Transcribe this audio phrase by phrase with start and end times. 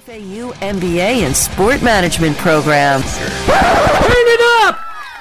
[0.00, 3.02] FAU MBA and Sport Management program.
[3.02, 3.12] Turn
[3.48, 4.78] it up!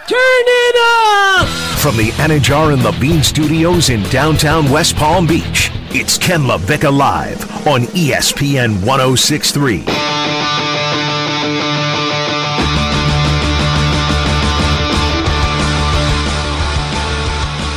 [0.07, 1.47] Turn it up!
[1.79, 6.95] From the Anajar and the Bean Studios in downtown West Palm Beach, it's Ken LaVicka
[6.95, 9.83] Live on ESPN 1063.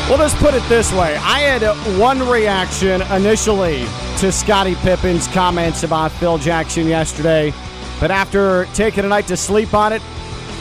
[0.09, 1.17] Well, let's put it this way.
[1.17, 3.87] I had one reaction initially
[4.23, 7.53] to Scottie Pippen's comments about Phil Jackson yesterday,
[7.99, 10.01] but after taking a night to sleep on it,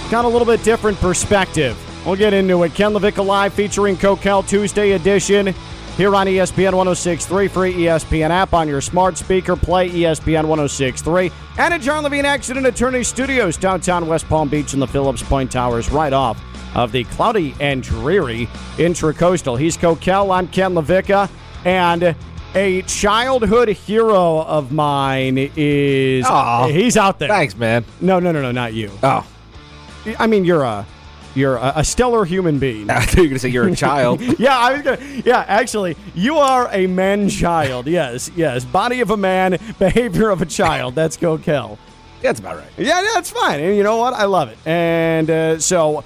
[0.10, 1.78] got a little bit different perspective.
[2.04, 2.74] We'll get into it.
[2.74, 5.54] Ken LaVicka Live featuring Coquel Tuesday edition
[5.96, 9.56] here on ESPN 1063, free ESPN app on your smart speaker.
[9.56, 11.32] Play ESPN 1063.
[11.60, 15.52] And at John Levine Accident Attorney Studios, downtown West Palm Beach in the Phillips Point
[15.52, 16.44] Towers, right off
[16.76, 18.48] of the cloudy and dreary
[18.78, 19.60] Intracoastal.
[19.60, 20.36] He's Coquel.
[20.36, 21.30] I'm Ken LaVicka.
[21.64, 22.16] And
[22.56, 26.26] a childhood hero of mine is.
[26.26, 26.68] Aw.
[26.68, 27.30] he's out there.
[27.30, 27.86] Thanks, man.
[28.00, 28.92] No, no, no, no, not you.
[29.04, 29.26] Oh,
[30.20, 30.86] I mean, you're a.
[31.34, 32.90] You're a, a stellar human being.
[32.90, 34.20] I thought you were going to say you're a child.
[34.38, 35.22] Yeah, I was gonna.
[35.24, 37.88] Yeah, actually, you are a man child.
[37.88, 38.66] Yes, yes.
[38.66, 40.94] Body of a man, behavior of a child.
[40.96, 41.78] That's Coquel.
[42.22, 42.68] That's about right.
[42.78, 43.62] Yeah, that's fine.
[43.62, 44.14] And you know what?
[44.14, 44.58] I love it.
[44.66, 46.04] And uh, so uh,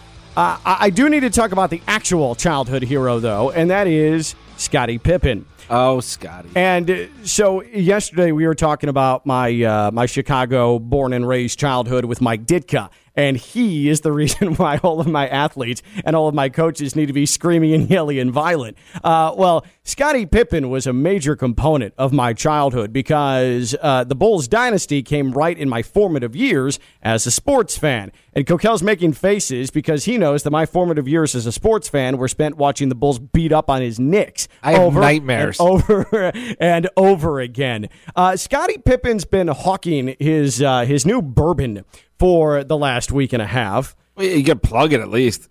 [0.63, 4.35] I I do need to talk about the actual childhood hero, though, and that is
[4.57, 5.45] Scottie Pippen.
[5.69, 6.49] Oh, Scotty.
[6.55, 11.59] And uh, so yesterday we were talking about my uh, my Chicago born and raised
[11.59, 12.89] childhood with Mike Ditka.
[13.15, 16.95] And he is the reason why all of my athletes and all of my coaches
[16.95, 18.77] need to be screaming and yelling and violent.
[19.03, 24.47] Uh, well, Scottie Pippen was a major component of my childhood because uh, the Bulls
[24.47, 28.11] dynasty came right in my formative years as a sports fan.
[28.33, 32.17] And Coquel's making faces because he knows that my formative years as a sports fan
[32.17, 34.47] were spent watching the Bulls beat up on his Knicks.
[34.61, 35.59] I have over nightmares.
[35.59, 37.87] and over and over again.
[38.15, 41.85] Uh, Scottie Pippen's been hawking his uh, his new bourbon
[42.19, 43.95] for the last week and a half.
[44.17, 45.49] You can plug it at least.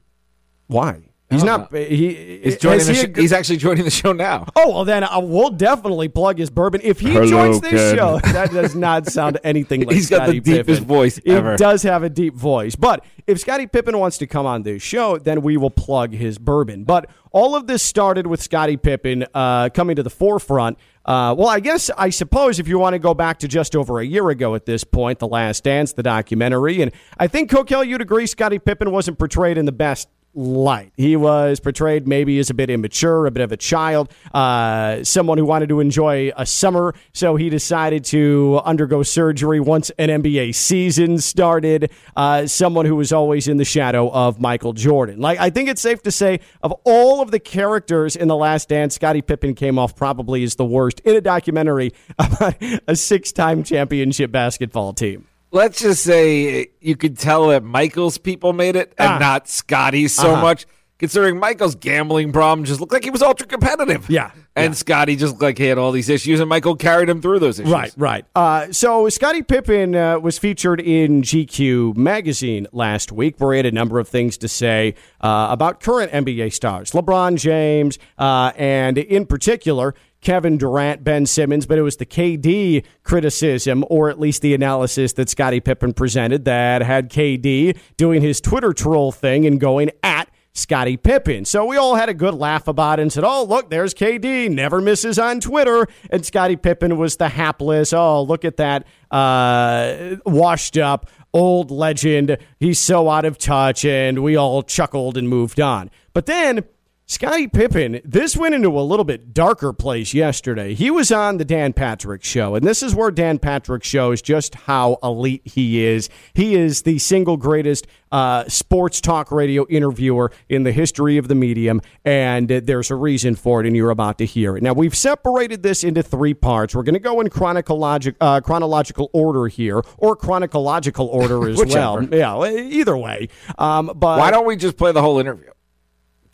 [0.67, 1.11] Why?
[1.35, 1.75] He's not.
[1.75, 2.87] He, He's joining.
[2.87, 4.47] he sh- he's actually joining the show now.
[4.57, 7.97] Oh well, then I will definitely plug his bourbon if he Hello, joins this Ken.
[7.97, 8.21] show.
[8.33, 10.85] That does not sound anything like He's got the deepest Pippen.
[10.85, 14.63] voice He does have a deep voice, but if Scottie Pippen wants to come on
[14.65, 16.85] this show, then we will plug his bourbon.
[16.85, 20.79] But all of this started with Scottie Pippen uh, coming to the forefront.
[21.07, 24.01] Uh, well, I guess I suppose if you want to go back to just over
[24.01, 27.87] a year ago at this point, The Last Dance, the documentary, and I think Coquel,
[27.87, 30.93] you'd agree, Scottie Pippen wasn't portrayed in the best light.
[30.97, 35.39] He was portrayed maybe as a bit immature, a bit of a child, uh, someone
[35.39, 40.55] who wanted to enjoy a summer, so he decided to undergo surgery once an NBA
[40.55, 41.91] season started.
[42.17, 45.21] Uh, someone who was always in the shadow of Michael Jordan.
[45.21, 48.69] Like I think it's safe to say, of all of the characters in The Last
[48.69, 52.57] Dance, Scottie Pippen came off probably as the worst in a documentary about
[52.89, 55.27] a six-time championship basketball team.
[55.55, 59.19] Let's just say you could tell that Michael's people made it and Ah.
[59.19, 60.43] not Scotty's so Uh-huh.
[60.43, 60.67] much.
[60.99, 64.09] Considering Michael's gambling problem just looked like he was ultra competitive.
[64.09, 64.77] Yeah, And yeah.
[64.77, 67.59] Scotty just looked like he had all these issues, and Michael carried him through those
[67.61, 67.73] issues.
[67.73, 68.25] Right, right.
[68.35, 73.67] Uh, so Scotty Pippen uh, was featured in GQ magazine last week, where he had
[73.67, 78.99] a number of things to say uh, about current NBA stars, LeBron James, uh, and
[78.99, 79.95] in particular.
[80.25, 85.13] Kevin Durant, Ben Simmons, but it was the KD criticism, or at least the analysis
[85.13, 90.29] that Scottie Pippen presented that had KD doing his Twitter troll thing and going at
[90.55, 91.45] Scottie Pippen.
[91.45, 94.51] So we all had a good laugh about it and said, oh, look, there's KD,
[94.51, 95.87] never misses on Twitter.
[96.11, 102.39] And Scottie Pippen was the hapless, oh, look at that uh, washed up old legend.
[102.61, 103.85] He's so out of touch.
[103.85, 105.91] And we all chuckled and moved on.
[106.15, 106.65] But then.
[107.07, 110.73] Scottie Pippen, this went into a little bit darker place yesterday.
[110.73, 114.55] He was on the Dan Patrick show, and this is where Dan Patrick shows just
[114.55, 116.09] how elite he is.
[116.33, 121.35] He is the single greatest uh, sports talk radio interviewer in the history of the
[121.35, 124.63] medium, and uh, there's a reason for it, and you're about to hear it.
[124.63, 126.75] Now, we've separated this into three parts.
[126.75, 132.03] We're going to go in chronologic, uh, chronological order here, or chronological order as well.
[132.03, 133.29] Yeah, either way.
[133.59, 135.51] Um, but Why don't we just play the whole interview?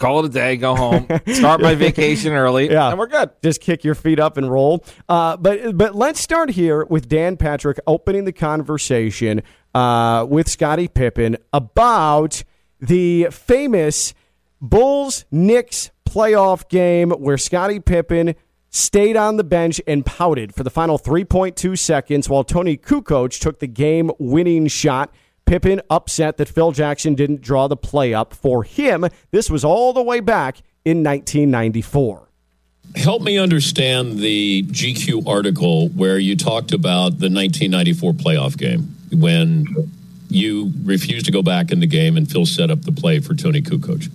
[0.00, 2.88] Call it a day, go home, start my vacation early, Yeah.
[2.91, 3.31] and we're good.
[3.44, 4.85] just kick your feet up and roll.
[5.08, 9.43] Uh, but but let's start here with Dan Patrick opening the conversation
[9.75, 12.43] uh, with Scottie Pippen about
[12.81, 14.14] the famous
[14.61, 18.35] Bulls Knicks playoff game where Scottie Pippen
[18.70, 23.58] stayed on the bench and pouted for the final 3.2 seconds while Toni Kukoc took
[23.58, 25.12] the game winning shot.
[25.50, 29.05] Pippen upset that Phil Jackson didn't draw the play up for him.
[29.32, 32.29] This was all the way back in 1994.
[32.94, 39.67] help me understand the GQ article where you talked about the 1994 playoff game when
[40.29, 43.35] you refused to go back in the game and Phil set up the play for
[43.35, 44.08] Toni Kukoc.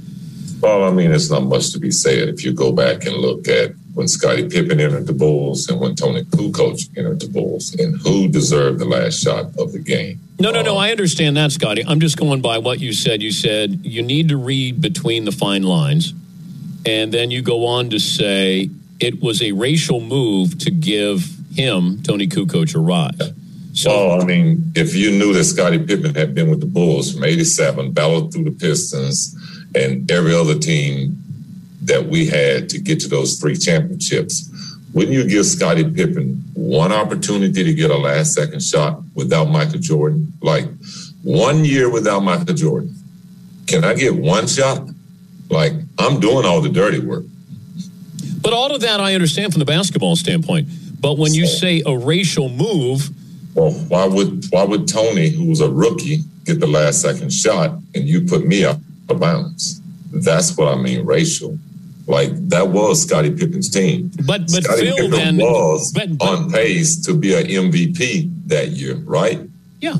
[0.62, 3.50] Well, I mean, it's not much to be said if you go back and look
[3.50, 7.98] at when Scottie Pippen entered the Bulls and when Toni Kukoc entered the Bulls and
[8.02, 10.20] who deserved the last shot of the game.
[10.38, 10.74] No, no, no.
[10.74, 11.84] Um, I understand that, Scotty.
[11.88, 13.24] I'm just going by what you said.
[13.24, 16.14] You said you need to read between the fine lines.
[16.86, 18.70] And then you go on to say
[19.00, 23.32] it was a racial move to give him, Toni Kukoc, a rise.
[23.72, 27.14] So, well, I mean, if you knew that Scottie Pippen had been with the Bulls
[27.14, 29.36] from 87, battled through the Pistons
[29.74, 31.22] and every other team
[31.86, 34.52] that we had to get to those three championships,
[34.94, 39.80] wouldn't you give Scottie Pippen one opportunity to get a last second shot without Michael
[39.80, 40.32] Jordan?
[40.42, 40.66] Like
[41.22, 42.96] one year without Michael Jordan.
[43.68, 44.88] Can I get one shot?
[45.50, 47.26] Like I'm doing all the dirty work.
[48.42, 50.70] But all of that I understand from the basketball standpoint.
[51.02, 53.10] But when you say a racial move,
[53.54, 57.72] well, why would why would Toni, who was a rookie, get the last second shot
[57.94, 58.78] and you put me out
[59.10, 59.82] of bounds?
[60.12, 61.58] That's what I mean, racial.
[62.08, 64.12] Like that was Scottie Pippen's team.
[64.26, 68.32] But but Scottie Phil Pippen then was but, but, on pace to be an MVP
[68.48, 69.40] that year, right?
[69.80, 69.96] Yeah.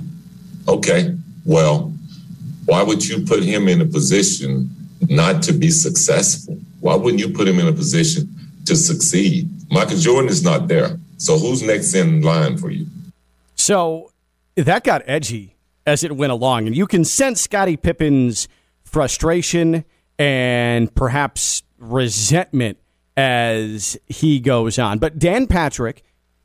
[0.68, 1.16] Okay.
[1.46, 1.94] Well,
[2.66, 4.70] why would you put him in a position
[5.10, 6.60] not to be successful?
[6.80, 8.30] Why wouldn't you put him in a position
[8.66, 9.50] to succeed?
[9.72, 11.00] Michael Jordan is not there.
[11.18, 12.88] So who's next in line for you?
[13.56, 14.12] So
[14.56, 15.56] that got edgy
[15.86, 16.68] as it went along.
[16.68, 18.48] And you can sense Scottie Pippen's
[18.84, 19.86] frustration
[20.18, 22.78] and perhaps resentment
[23.18, 25.00] as he goes on.
[25.00, 26.04] But Dan Patrick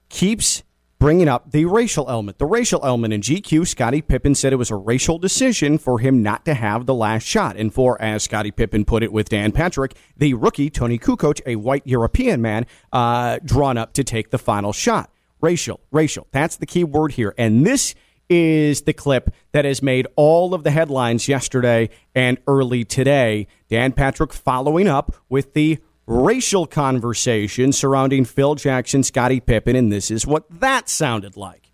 [0.08, 0.62] keeps
[1.00, 2.38] bringing up the racial element.
[2.38, 6.22] The racial element in GQ, Scottie Pippen said it was a racial decision for him
[6.22, 7.56] not to have the last shot.
[7.56, 11.56] And for, as Scottie Pippen put it with Dan Patrick, the rookie, Toni Kukoc, a
[11.56, 15.10] white European man, uh, drawn up to take the final shot.
[15.40, 16.26] Racial, racial.
[16.32, 17.34] That's the key word here.
[17.38, 17.94] And this
[18.30, 23.48] is the clip that has made all of the headlines yesterday and early today.
[23.68, 30.10] Dan Patrick following up with the racial conversation surrounding Phil Jackson, Scottie Pippen, and this
[30.10, 31.70] is what that sounded like.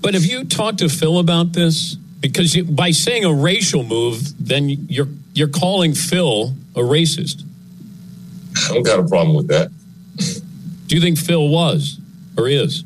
[0.00, 1.96] But have you talked to Phil about this?
[2.20, 7.42] Because you, by saying a racial move, then you're you're calling Phil a racist.
[8.68, 9.70] I don't got a problem with that.
[10.86, 12.00] Do you think Phil was
[12.38, 12.84] or is?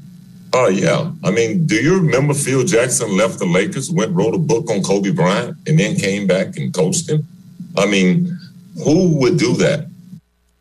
[0.52, 1.10] Oh yeah.
[1.22, 4.82] I mean, do you remember Phil Jackson left the Lakers, went wrote a book on
[4.82, 7.26] Kobe Bryant, and then came back and coached him?
[7.76, 8.36] I mean,
[8.82, 9.86] who would do that?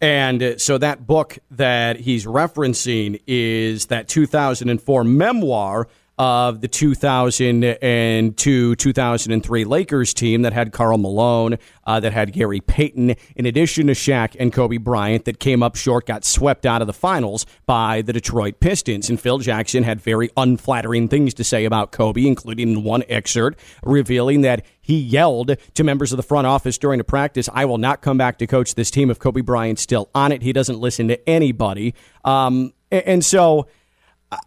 [0.02, 5.88] And uh, so that book that he's referencing is that 2004 memoir
[6.20, 13.16] of the 2002 2003 Lakers team that had Karl Malone, uh, that had Gary Payton,
[13.38, 16.88] in addition to Shaq and Kobe Bryant, that came up short, got swept out of
[16.88, 19.10] the finals by the Detroit Pistons.
[19.10, 24.42] And Phil Jackson had very unflattering things to say about Kobe, including one excerpt revealing
[24.42, 28.02] that he yelled to members of the front office during a practice, I will not
[28.02, 30.42] come back to coach this team if Kobe Bryant's still on it.
[30.42, 31.96] He doesn't listen to anybody.
[32.26, 33.68] Um, and so.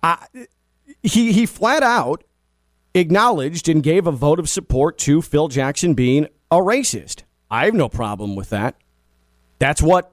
[0.00, 0.28] I,
[1.02, 2.24] he he flat out
[2.94, 7.22] acknowledged and gave a vote of support to Phil Jackson being a racist.
[7.50, 8.76] I have no problem with that.
[9.58, 10.12] That's what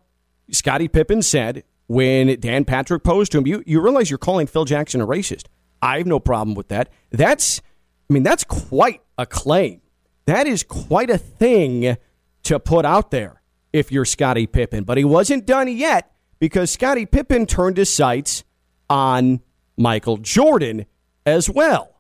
[0.52, 3.48] Scottie Pippen said when Dan Patrick posed to him.
[3.48, 5.46] You you realize you're calling Phil Jackson a racist.
[5.82, 6.90] I have no problem with that.
[7.12, 7.62] That's
[8.10, 9.82] I mean that's quite a claim.
[10.26, 11.98] That is quite a thing
[12.44, 13.42] to put out there
[13.74, 14.84] if you're Scottie Pippen.
[14.84, 18.44] But he wasn't done yet because Scottie Pippen turned his sights
[18.90, 19.42] on
[19.80, 20.86] Michael Jordan
[21.26, 21.96] as well.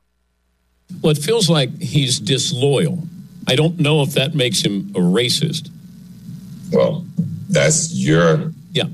[1.01, 3.03] Well, it feels like he's disloyal.
[3.48, 5.69] I don't know if that makes him a racist.
[6.71, 7.05] Well,
[7.50, 8.86] that's your yeah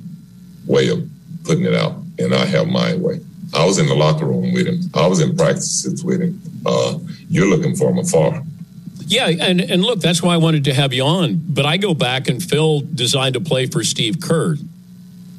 [0.65, 1.09] way of
[1.43, 3.19] putting it out, and I have my way.
[3.53, 4.79] I was in the locker room with him.
[4.93, 6.41] I was in practices with him.
[6.65, 6.99] Uh,
[7.29, 8.43] you're looking for him afar.
[9.07, 11.41] Yeah, and, and look, that's why I wanted to have you on.
[11.47, 14.57] But I go back and Phil designed to play for Steve Kerr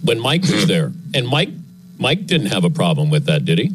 [0.04, 0.68] when Mike was mm-hmm.
[0.68, 0.92] there.
[1.14, 1.50] And Mike
[1.98, 3.72] Mike didn't have a problem with that, did he?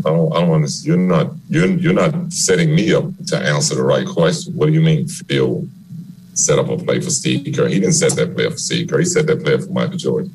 [0.00, 0.86] I don't, I don't understand.
[0.86, 4.54] You're not you're you're not setting me up to answer the right question.
[4.54, 5.66] What do you mean, Phil
[6.34, 7.68] set up a play for Steve Kerr?
[7.68, 8.98] He didn't set that play for Steve Kerr.
[8.98, 10.32] He set that play for Michael Jordan.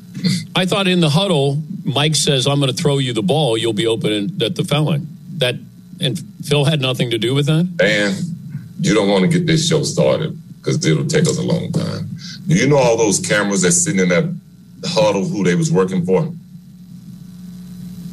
[0.56, 3.58] I thought in the huddle, Mike says, "I'm going to throw you the ball.
[3.58, 5.56] You'll be open at the felon." That
[6.00, 7.68] and Phil had nothing to do with that.
[7.80, 11.72] And you don't want to get this show started because it'll take us a long
[11.72, 12.08] time.
[12.46, 14.36] Do you know all those cameras that's sitting in that
[14.84, 16.32] huddle who they was working for?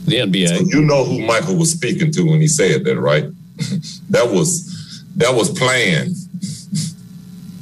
[0.10, 0.58] The NBA.
[0.58, 3.26] So you know who Michael was speaking to when he said that, right?
[4.10, 6.16] that was that was planned.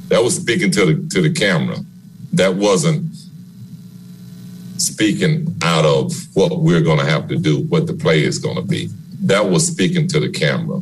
[0.09, 1.77] That was speaking to the to the camera.
[2.33, 3.07] That wasn't
[4.77, 8.55] speaking out of what we're going to have to do, what the play is going
[8.55, 8.89] to be.
[9.21, 10.81] That was speaking to the camera.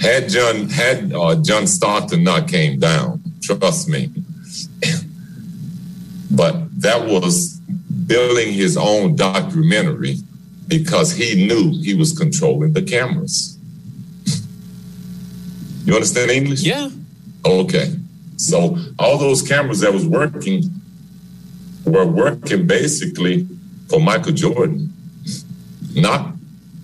[0.00, 4.10] Had John had uh, John Stockton not came down, trust me.
[6.30, 7.58] but that was
[8.06, 10.16] building his own documentary
[10.68, 13.58] because he knew he was controlling the cameras.
[15.84, 16.62] You understand English?
[16.62, 16.90] Yeah.
[17.44, 17.94] Okay.
[18.36, 20.64] So all those cameras that was working
[21.84, 23.46] were working basically
[23.88, 24.92] for Michael Jordan,
[25.94, 26.34] not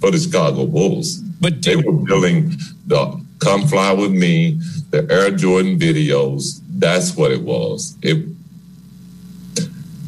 [0.01, 1.19] for the Chicago Bulls.
[1.41, 2.53] But they were building
[2.87, 4.61] the Come Fly With Me,
[4.91, 6.61] the Air Jordan videos.
[6.69, 7.97] That's what it was.
[8.03, 8.27] It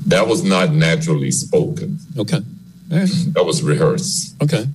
[0.07, 1.99] that was not naturally spoken.
[2.17, 2.41] Okay.
[2.89, 4.35] That was rehearsed.
[4.43, 4.67] Okay.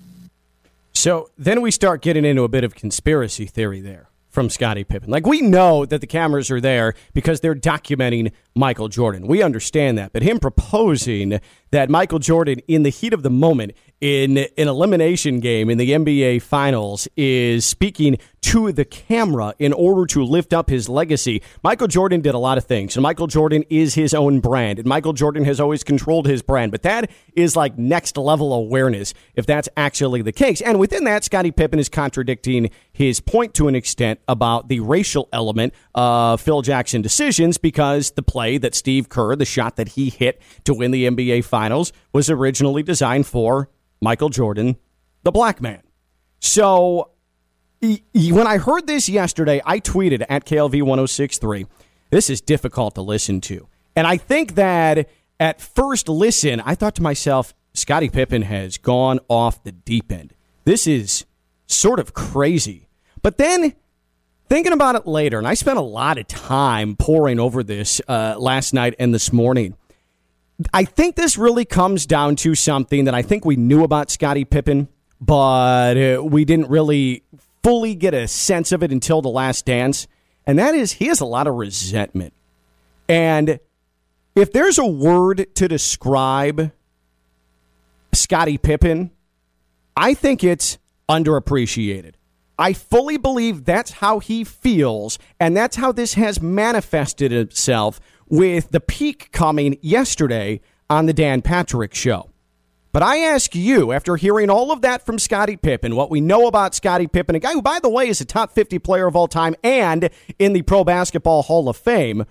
[0.94, 5.10] So then we start getting into a bit of conspiracy theory there from Scottie Pippen.
[5.10, 9.28] Like we know that the cameras are there because they're documenting Michael Jordan.
[9.28, 10.14] We understand that.
[10.14, 11.40] But him proposing
[11.72, 15.92] that Michael Jordan in the heat of the moment in an elimination game in the
[15.92, 21.42] NBA Finals is speaking to the camera in order to lift up his legacy.
[21.64, 24.88] Michael Jordan did a lot of things, and Michael Jordan is his own brand, and
[24.88, 26.72] Michael Jordan has always controlled his brand.
[26.72, 30.62] But that is like next level awareness if that's actually the case.
[30.62, 35.30] And within that, Scottie Pippen is contradicting his point to an extent about the racial
[35.34, 40.10] element of Phil Jackson decisions because the play that Steve Kerr, the shot that he
[40.10, 43.70] hit to win the NBA Finals, was originally designed for
[44.02, 44.78] Michael Jordan,
[45.24, 45.82] the black man.
[46.40, 47.12] So
[47.82, 51.68] when I heard this yesterday, I tweeted at KLV1063,
[52.10, 53.68] this is difficult to listen to.
[53.96, 55.10] And I think that
[55.40, 60.34] at first listen, I thought to myself, Scottie Pippen has gone off the deep end.
[60.66, 61.26] This is
[61.68, 62.88] sort of crazy.
[63.22, 63.74] But then
[64.48, 68.36] thinking about it later, and I spent a lot of time poring over this uh,
[68.38, 69.76] last night and this morning.
[70.74, 74.44] I think this really comes down to something that I think we knew about Scottie
[74.44, 74.90] Pippen,
[75.22, 77.24] but uh, we didn't really
[77.64, 80.08] fully get a sense of it until the last dance.
[80.46, 82.34] And that is, he has a lot of resentment.
[83.08, 83.60] And
[84.36, 86.72] if there's a word to describe
[88.14, 89.12] Scottie Pippen,
[89.96, 90.78] I think it's
[91.10, 92.14] underappreciated.
[92.58, 98.72] I fully believe that's how he feels, and that's how this has manifested itself with
[98.72, 102.30] the peak coming yesterday on the Dan Patrick Show.
[102.92, 106.48] But I ask you, after hearing all of that from Scottie Pippen, what we know
[106.48, 109.16] about Scottie Pippen, a guy who, by the way, is a top 50 player of
[109.16, 112.26] all time and in the Pro Basketball Hall of Fame,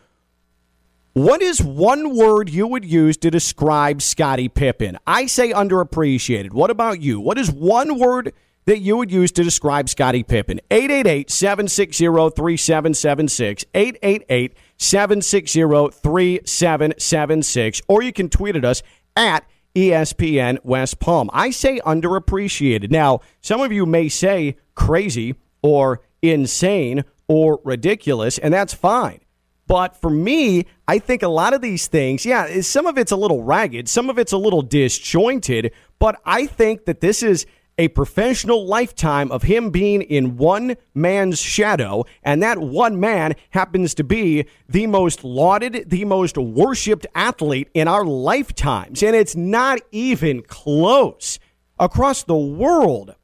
[1.12, 4.98] what is one word you would use to describe Scottie Pippen?
[5.06, 6.52] I say underappreciated.
[6.52, 7.20] What about you?
[7.20, 8.32] What is one word
[8.66, 10.60] that you would use to describe Scottie Pippen?
[10.70, 13.64] 888 760 3776.
[13.74, 15.60] 888 760
[16.00, 17.82] 3776.
[17.88, 18.82] Or you can tweet at us
[19.16, 19.44] at
[19.78, 21.30] ESPN West Palm.
[21.32, 22.90] I say underappreciated.
[22.90, 29.20] Now, some of you may say crazy or insane or ridiculous, and that's fine.
[29.68, 33.16] But for me, I think a lot of these things, yeah, some of it's a
[33.16, 37.46] little ragged, some of it's a little disjointed, but I think that this is
[37.78, 43.94] a professional lifetime of him being in one man's shadow, and that one man happens
[43.94, 49.02] to be the most lauded, the most worshiped athlete in our lifetimes.
[49.02, 51.38] And it's not even close
[51.78, 53.14] across the world.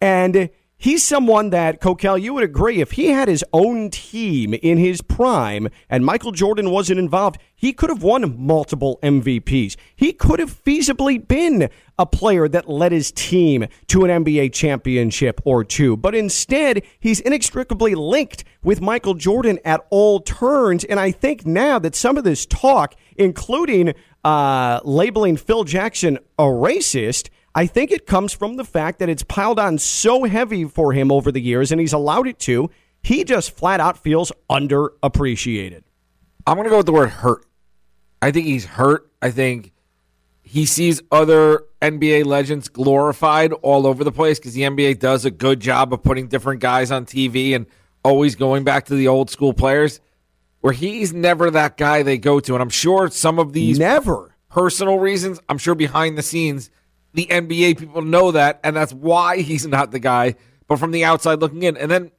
[0.00, 0.50] And
[0.80, 5.02] he's someone that, Coquel, you would agree, if he had his own team in his
[5.02, 9.76] prime and Michael Jordan wasn't involved, he could have won multiple MVPs.
[9.94, 11.68] He could have feasibly been
[11.98, 15.96] a player that led his team to an NBA championship or two.
[15.96, 20.84] But instead, he's inextricably linked with Michael Jordan at all turns.
[20.84, 23.92] And I think now that some of this talk, including
[24.24, 29.22] uh, labeling Phil Jackson a racist, I think it comes from the fact that it's
[29.24, 32.70] piled on so heavy for him over the years and he's allowed it to.
[33.02, 35.82] He just flat out feels underappreciated.
[36.46, 37.44] I'm going to go with the word hurt.
[38.22, 39.10] I think he's hurt.
[39.20, 39.72] I think
[40.42, 45.30] he sees other NBA legends glorified all over the place because the NBA does a
[45.30, 47.66] good job of putting different guys on TV and
[48.04, 50.00] always going back to the old school players.
[50.60, 52.54] Where he's never that guy they go to.
[52.54, 56.70] And I'm sure some of these never personal reasons, I'm sure behind the scenes,
[57.12, 60.36] the NBA people know that, and that's why he's not the guy.
[60.68, 62.12] But from the outside looking in, and then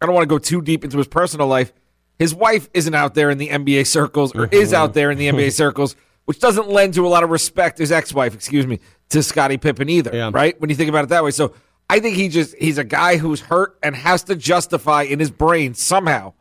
[0.00, 1.72] I don't want to go too deep into his personal life.
[2.18, 4.82] His wife isn't out there in the NBA circles, or is mm-hmm.
[4.82, 7.78] out there in the NBA circles, which doesn't lend to a lot of respect.
[7.78, 8.80] His ex-wife, excuse me,
[9.10, 10.30] to Scottie Pippen either, Yeah.
[10.32, 10.60] right?
[10.60, 11.54] When you think about it that way, so
[11.88, 15.30] I think he just he's a guy who's hurt and has to justify in his
[15.30, 16.34] brain somehow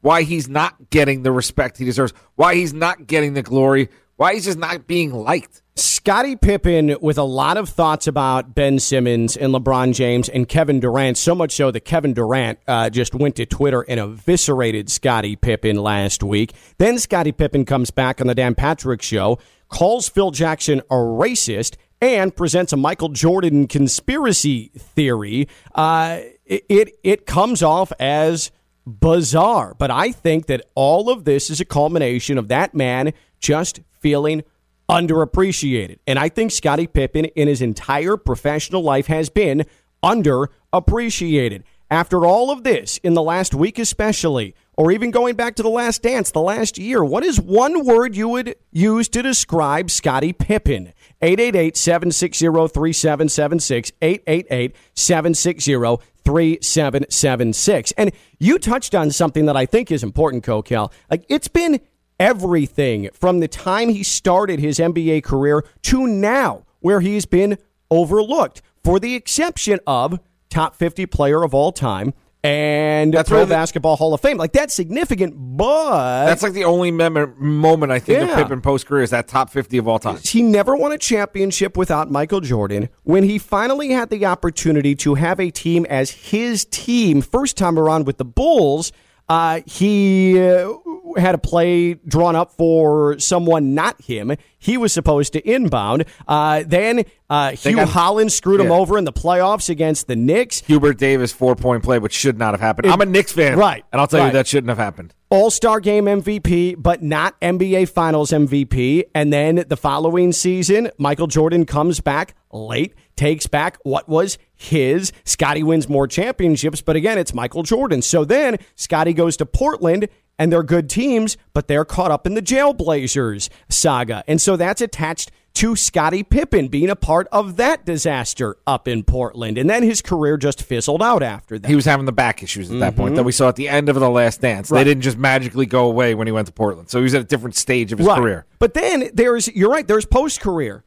[0.00, 3.88] why he's not getting the respect he deserves, why he's not getting the glory,
[4.18, 5.62] why is just not being liked.
[5.76, 10.80] Scottie Pippen with a lot of thoughts about Ben Simmons and LeBron James and Kevin
[10.80, 15.36] Durant, so much so that Kevin Durant uh, just went to Twitter and eviscerated Scottie
[15.36, 16.52] Pippen last week.
[16.78, 21.76] Then Scottie Pippen comes back on the Dan Patrick Show, calls Phil Jackson a racist,
[22.00, 25.46] and presents a Michael Jordan conspiracy theory.
[25.76, 28.50] Uh, it, it it comes off as
[28.84, 33.80] bizarre, but I think that all of this is a culmination of that man just
[34.00, 34.42] feeling
[34.88, 35.98] underappreciated.
[36.06, 39.66] And I think Scottie Pippen in his entire professional life has been
[40.02, 41.62] underappreciated.
[41.90, 45.70] After all of this, in the last week especially, or even going back to the
[45.70, 50.34] last dance, the last year, what is one word you would use to describe Scottie
[50.34, 50.92] Pippen?
[51.22, 53.92] 888 760 3776.
[54.02, 57.92] 888 760 3776.
[57.92, 60.92] And you touched on something that I think is important, Coquel.
[61.10, 61.80] Like, it's been
[62.18, 67.58] everything from the time he started his NBA career to now, where he's been
[67.90, 70.20] overlooked, for the exception of
[70.50, 72.12] top 50 player of all time
[72.44, 74.36] and That's Pro really Basketball Hall of Fame.
[74.36, 76.26] Like, that's significant, but.
[76.26, 78.30] That's like the only mem- moment I think Yeah.
[78.30, 80.18] of Pippen post career is that top 50 of all time.
[80.22, 82.90] he never won a championship without Michael Jordan.
[83.02, 87.76] When he finally had the opportunity to have a team as his team, first time
[87.76, 88.92] around with the Bulls,
[89.28, 90.72] uh, he uh,
[91.16, 94.32] had a play drawn up for someone not him.
[94.58, 96.04] He was supposed to inbound.
[96.26, 100.60] Uh, then uh, Hue got- Hollins screwed him over in the playoffs against the Knicks.
[100.62, 102.86] Hubert Davis four point play, which should not have happened.
[102.86, 104.26] It- I'm a Knicks fan, Right, And I'll tell right.
[104.26, 105.14] you that shouldn't have happened.
[105.30, 109.04] All Star Game MVP, but not NBA Finals MVP.
[109.14, 115.12] And then the following season, Michael Jordan comes back late, takes back what was his.
[115.24, 118.00] Scotty wins more championships, but again, it's Michael Jordan.
[118.00, 120.08] So then Scotty goes to Portland.
[120.40, 124.22] And they're good teams, but they're caught up in the Jailblazers saga.
[124.28, 129.02] And so that's attached to Scottie Pippen being a part of that disaster up in
[129.02, 129.58] Portland.
[129.58, 131.66] And then his career just fizzled out after that.
[131.68, 133.88] He was having the back issues at that point that we saw at the end
[133.88, 134.68] of the last dance.
[134.68, 136.88] They didn't just magically go away when he went to Portland.
[136.88, 138.20] So he was at a different stage of his Right.
[138.20, 138.46] career.
[138.60, 140.84] But then there's you're right, there's post career.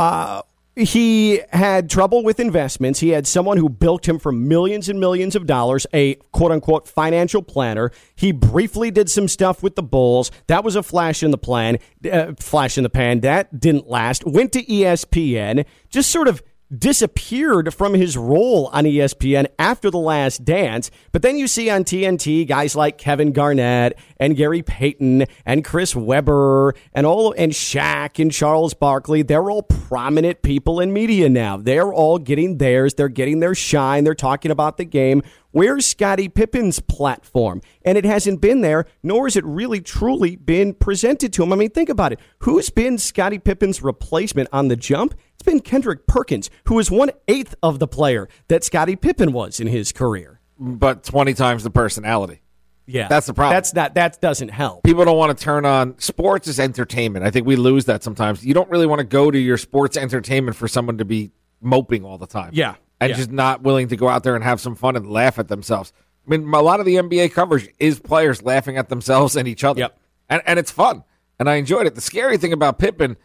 [0.00, 0.42] Uh
[0.76, 3.00] he had trouble with investments.
[3.00, 6.86] He had someone who bilked him for millions and millions of dollars, a quote unquote
[6.86, 7.90] financial planner.
[8.14, 10.30] He briefly did some stuff with the Bulls.
[10.46, 11.78] That was a flash in the plan,
[12.10, 13.20] uh, flash in the pan.
[13.20, 14.24] That didn't last.
[14.24, 16.42] Went to ESPN, just sort of
[16.76, 20.90] disappeared from his role on ESPN after the last dance.
[21.12, 25.96] But then you see on TNT guys like Kevin Garnett and Gary Payton and Chris
[25.96, 29.22] Webber and all and Shaq and Charles Barkley.
[29.22, 31.56] They're all prominent people in media now.
[31.56, 32.94] They're all getting theirs.
[32.94, 34.04] They're getting their shine.
[34.04, 35.22] They're talking about the game.
[35.52, 37.60] Where's Scottie Pippen's platform?
[37.84, 41.52] And it hasn't been there, nor has it really truly been presented to him.
[41.52, 42.20] I mean, think about it.
[42.40, 45.14] Who's been Scottie Pippen's replacement on the jump?
[45.34, 49.58] It's been Kendrick Perkins, who is one eighth of the player that Scottie Pippen was
[49.58, 50.40] in his career.
[50.58, 52.42] But 20 times the personality.
[52.90, 53.54] Yeah, That's the problem.
[53.56, 53.94] That's not.
[53.94, 54.82] That doesn't help.
[54.82, 57.24] People don't want to turn on sports as entertainment.
[57.24, 58.44] I think we lose that sometimes.
[58.44, 62.04] You don't really want to go to your sports entertainment for someone to be moping
[62.04, 62.50] all the time.
[62.52, 63.16] Yeah, And yeah.
[63.16, 65.92] just not willing to go out there and have some fun and laugh at themselves.
[66.26, 69.64] I mean, a lot of the NBA coverage is players laughing at themselves and each
[69.64, 69.80] other.
[69.80, 69.98] Yep.
[70.28, 71.04] And, and it's fun.
[71.38, 71.94] And I enjoyed it.
[71.94, 73.16] The scary thing about Pippen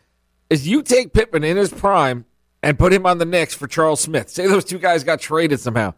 [0.50, 2.26] is you take Pippen in his prime
[2.64, 4.30] and put him on the Knicks for Charles Smith.
[4.30, 5.94] Say those two guys got traded somehow.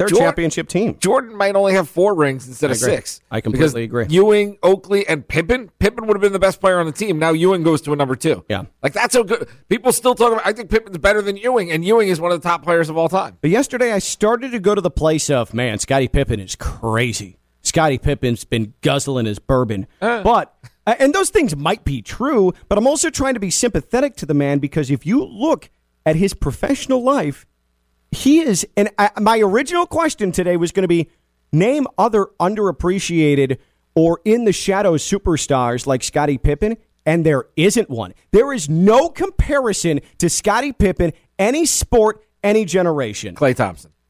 [0.00, 0.96] They're Jordan- championship team.
[0.98, 2.94] Jordan might only have four rings instead of agree.
[2.94, 3.20] six.
[3.30, 4.06] I completely agree.
[4.08, 5.70] Ewing, Oakley, and Pippen.
[5.78, 7.18] Pippen would have been the best player on the team.
[7.18, 8.42] Now Ewing goes to a number two.
[8.48, 8.62] Yeah.
[8.82, 9.46] like that's so good.
[9.68, 10.46] People still talk about.
[10.46, 12.96] I think Pippen's better than Ewing, and Ewing is one of the top players of
[12.96, 13.36] all time.
[13.42, 15.78] But yesterday, I started to go to the place of man.
[15.78, 17.36] Scottie Pippen is crazy.
[17.60, 22.54] Scottie Pippen's been guzzling his bourbon, but uh, and those things might be true.
[22.70, 25.68] But I'm also trying to be sympathetic to the man because if you look
[26.06, 27.46] at his professional life,
[28.10, 28.66] he is.
[28.76, 31.10] And I, my original question today was going to be
[31.52, 33.58] name other underappreciated
[33.94, 38.14] or in the shadows superstars like Scottie Pippen, and there isn't one.
[38.30, 43.34] There is no comparison to Scottie Pippen, any sport, any generation.
[43.34, 43.92] Klay Thompson.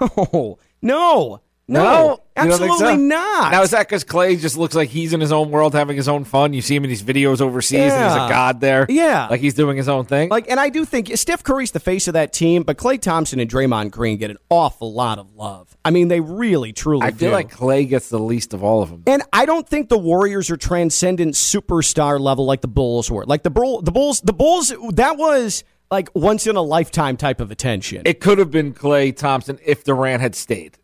[0.00, 2.20] No, no, no, No?
[2.42, 2.96] You don't think absolutely so?
[2.96, 3.52] not.
[3.52, 6.08] Now is that because Klay just looks like he's in his own world, having his
[6.08, 6.52] own fun?
[6.52, 8.86] You see him in these videos overseas, and he's a god there.
[8.88, 9.26] Yeah.
[9.28, 10.28] like he's doing his own thing.
[10.28, 13.38] like, and I do think Steph Curry's the face of that team, but Klay Thompson
[13.40, 15.76] and Draymond Green get an awful lot of love.
[15.84, 17.34] I mean, they really, truly I feel do.
[17.34, 19.02] like Klay gets the least of all of them.
[19.06, 23.24] And I don't think the Warriors are transcendent superstar level like the Bulls were.
[23.24, 24.72] Like the Bull, the Bulls, the Bulls.
[24.92, 28.02] That was like once in a lifetime type of attention.
[28.04, 30.78] It could have been Klay Thompson if Durant had stayed,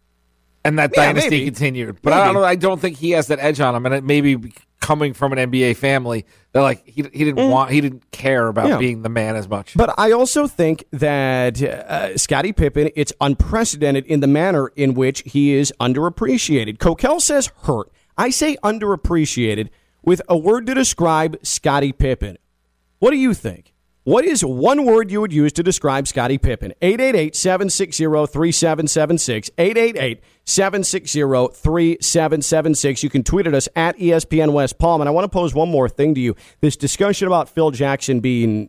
[0.64, 1.44] and that Yeah, dynasty maybe.
[1.46, 1.98] continued.
[2.02, 2.42] But I don't.
[2.44, 5.50] I don't think he has that edge on him, and it maybe coming from an
[5.50, 6.26] NBA family.
[6.52, 8.78] They're like he he didn't want he didn't care about Yeah.
[8.78, 9.74] being the man as much.
[9.76, 15.22] But I also think that uh, Scottie Pippen, it's unprecedented in the manner in which
[15.26, 16.78] he is underappreciated.
[16.78, 17.90] Coquel says hurt.
[18.16, 19.70] I say underappreciated
[20.02, 22.38] with a word to describe Scottie Pippen.
[23.00, 23.72] What do you think?
[24.04, 26.74] What is one word you would use to describe Scottie Pippen?
[26.82, 29.50] 888 760 3776.
[29.56, 33.02] 888 760 3776.
[33.02, 35.00] You can tweet at us at ESPN West Palm.
[35.00, 38.20] And I want to pose one more thing to you this discussion about Phil Jackson
[38.20, 38.68] being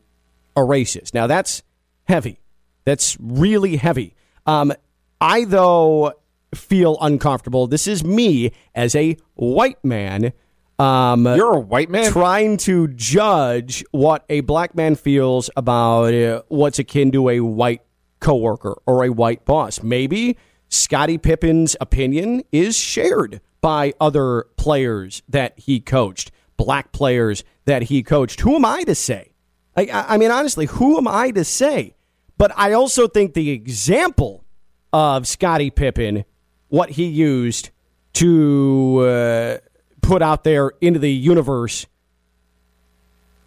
[0.55, 1.13] a racist.
[1.13, 1.63] Now, that's
[2.05, 2.39] heavy.
[2.85, 4.15] That's really heavy.
[4.45, 4.71] Um,
[5.19, 6.13] I, though,
[6.53, 7.67] feel uncomfortable.
[7.67, 10.31] This is me as a white man.
[10.77, 12.11] Um, You're a white man.
[12.11, 17.81] trying to judge what a black man feels about uh, what's akin to a white
[18.19, 19.81] coworker or a white boss.
[19.81, 27.83] Maybe Scottie Pippen's opinion is shared by other players that he coached, black players that
[27.83, 28.41] he coached.
[28.41, 29.31] Who am I to say?
[29.77, 31.95] I, I mean, honestly, who am I to say?
[32.37, 34.43] But I also think the example
[34.91, 36.25] of Scottie Pippen,
[36.67, 37.69] what he used
[38.13, 39.57] to uh,
[40.05, 41.85] put out there into the universe,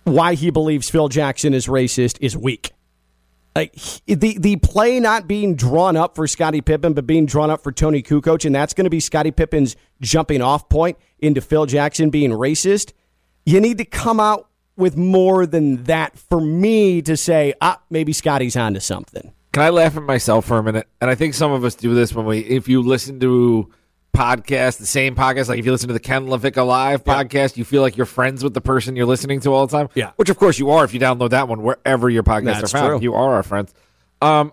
[0.05, 2.73] why he believes Phil Jackson is racist, is weak.
[3.55, 3.75] Like
[4.07, 7.73] the the play not being drawn up for Scottie Pippen, but being drawn up for
[7.73, 12.11] Toni Kukoc, and that's going to be Scottie Pippen's jumping off point into Phil Jackson
[12.11, 12.92] being racist.
[13.44, 18.12] You need to come out with more than that for me to say, ah, maybe
[18.12, 19.33] Scotty's onto something.
[19.53, 20.87] Can I laugh at myself for a minute?
[21.01, 23.68] And I think some of us do this when we, if you listen to
[24.18, 27.64] podcasts, the same podcast, like if you listen to the Ken LaVicka Live podcast, you
[27.64, 29.88] feel like you're friends with the person you're listening to all the time.
[29.94, 30.11] Yeah.
[30.16, 32.78] Which, of course, you are if you download that one wherever your podcasts That's are
[32.78, 32.88] found.
[32.88, 33.00] true.
[33.00, 33.72] You are our friends.
[34.20, 34.52] Um,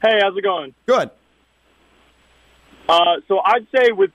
[0.04, 0.76] Hey, how's it going?
[0.86, 1.10] Good.
[2.88, 4.12] Uh, so I'd say with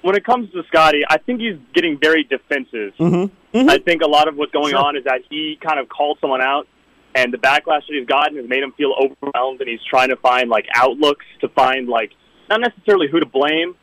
[0.00, 2.94] when it comes to Scotty, I think he's getting very defensive.
[2.98, 3.34] Mm-hmm.
[3.54, 3.70] Mm-hmm.
[3.70, 6.42] I think a lot of what's going on is that he kind of called someone
[6.42, 6.68] out,
[7.14, 10.16] and the backlash that he's gotten has made him feel overwhelmed, and he's trying to
[10.16, 12.12] find like outlooks to find like
[12.50, 13.74] not necessarily who to blame,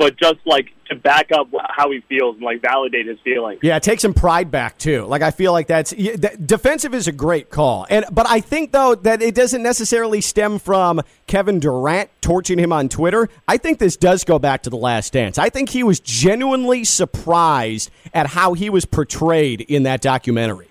[0.00, 3.60] but just like to back up how he feels and like validate his feelings.
[3.62, 5.04] Yeah, take some pride back too.
[5.04, 8.40] Like I feel like that's yeah, that, defensive is a great call, and but I
[8.40, 13.28] think though that it doesn't necessarily stem from Kevin Durant torching him on Twitter.
[13.46, 15.36] I think this does go back to the Last Dance.
[15.36, 20.68] I think he was genuinely surprised at how he was portrayed in that documentary.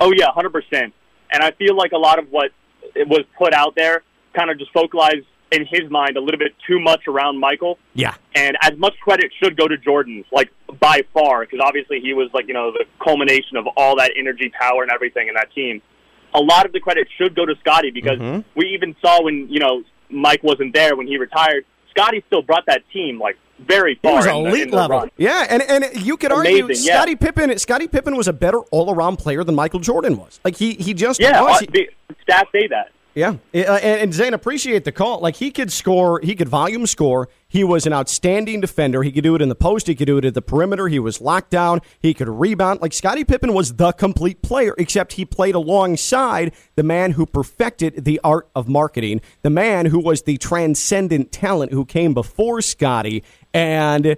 [0.00, 0.94] Oh yeah, hundred percent.
[1.32, 2.52] And I feel like a lot of what
[2.94, 6.80] was put out there kind of just focalized in his mind a little bit too
[6.80, 7.78] much around Michael.
[7.94, 12.12] Yeah, and as much credit should go to Jordan, like by far, because obviously he
[12.12, 15.52] was like you know the culmination of all that energy, power, and everything in that
[15.54, 15.80] team.
[16.34, 18.18] A lot of the credit should go to Scotty because
[18.56, 21.64] we even saw when you know Mike wasn't there when he retired.
[21.90, 24.16] Scotty still brought that team like very he far.
[24.16, 24.98] was in the- elite in the level.
[24.98, 25.10] run.
[25.16, 26.96] Yeah, and and you could argue Amazing, yeah.
[26.96, 27.56] Scottie Pippen.
[27.58, 30.40] Scottie Pippen was a better all around player than Michael Jordan was.
[30.44, 31.58] Like he he just Yeah, was.
[31.62, 32.90] uh, He- the stats say that.
[33.14, 35.20] Yeah, and, Zane, appreciate the call.
[35.20, 37.28] Like he could score, he could volume score.
[37.46, 39.04] He was an outstanding defender.
[39.04, 39.86] He could do it in the post.
[39.86, 40.88] He could do it at the perimeter.
[40.88, 41.80] He was locked down.
[42.00, 42.80] He could rebound.
[42.82, 48.04] Like Scottie Pippen was the complete player, except he played alongside the man who perfected
[48.04, 53.22] the art of marketing, the man who was the transcendent talent who came before Scotty,
[53.52, 54.16] and.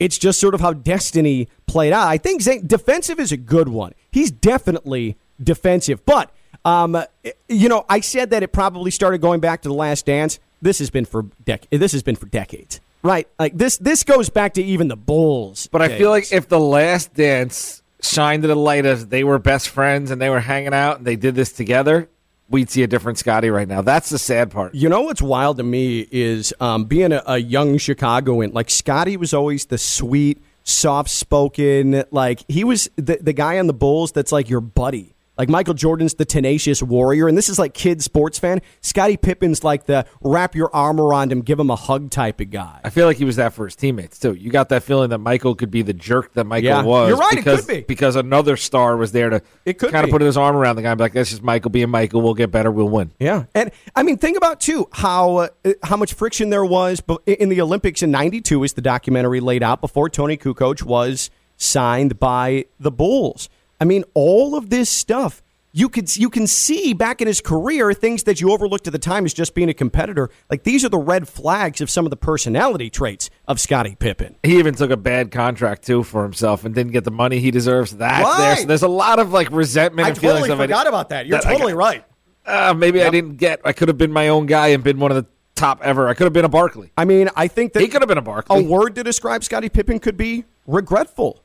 [0.00, 2.08] It's just sort of how destiny played out.
[2.08, 3.94] I think Zane, defensive is a good one.
[4.10, 6.32] He's definitely defensive, but
[6.64, 7.02] um,
[7.48, 10.38] you know, I said that it probably started going back to the Last Dance.
[10.62, 12.80] This has been for dec- This has been for decades.
[13.02, 13.28] Right.
[13.38, 15.66] Like this this goes back to even the Bulls.
[15.66, 19.38] But I feel like if the last dance shined to the light as they were
[19.38, 22.08] best friends and they were hanging out and they did this together,
[22.48, 23.82] we'd see a different Scotty right now.
[23.82, 24.74] That's the sad part.
[24.74, 28.52] You know what's wild to me is um, being a, a young Chicagoan.
[28.52, 32.04] Like Scotty was always the sweet, soft spoken.
[32.10, 35.13] Like he was the the guy on the Bulls that's like your buddy.
[35.36, 38.60] Like Michael Jordan's the tenacious warrior, and this is like kid sports fan.
[38.82, 42.50] Scottie Pippen's like the wrap your arm around him, give him a hug type of
[42.50, 42.80] guy.
[42.84, 44.34] I feel like he was that for his teammates too.
[44.34, 46.82] You got that feeling that Michael could be the jerk that Michael Yeah.
[46.84, 47.08] was.
[47.08, 47.80] You're right, it Because, could be.
[47.82, 50.82] because another star was there to It could kind of put his arm around the
[50.82, 52.22] guy and be like, "That's just Michael being Michael.
[52.22, 52.70] We'll get better.
[52.70, 55.48] We'll win." Yeah, and I mean, think about too how uh,
[55.82, 59.80] how much friction there was in the Olympics in '92, as the documentary laid out
[59.80, 63.48] before Toni Kukoc was signed by the Bulls.
[63.84, 65.42] I mean, all of this stuff
[65.76, 68.98] you could you can see back in his career things that you overlooked at the
[68.98, 70.30] time as just being a competitor.
[70.48, 74.36] Like these are the red flags of some of the personality traits of Scottie Pippen.
[74.42, 77.50] He even took a bad contract too for himself and didn't get the money he
[77.50, 77.94] deserves.
[77.94, 78.56] That's there.
[78.56, 80.62] So there's a lot of like resentment I and feelings totally of it.
[80.64, 81.26] forgot about that.
[81.26, 82.04] You're that totally got- right.
[82.46, 83.60] Uh, maybe I didn't get.
[83.66, 86.08] I could have been my own guy and been one of the top ever.
[86.08, 86.92] I could have been a Barkley.
[86.96, 88.64] I mean, I think that He could have been a Barkley.
[88.64, 91.43] a word to describe Scottie Pippen could be regretful.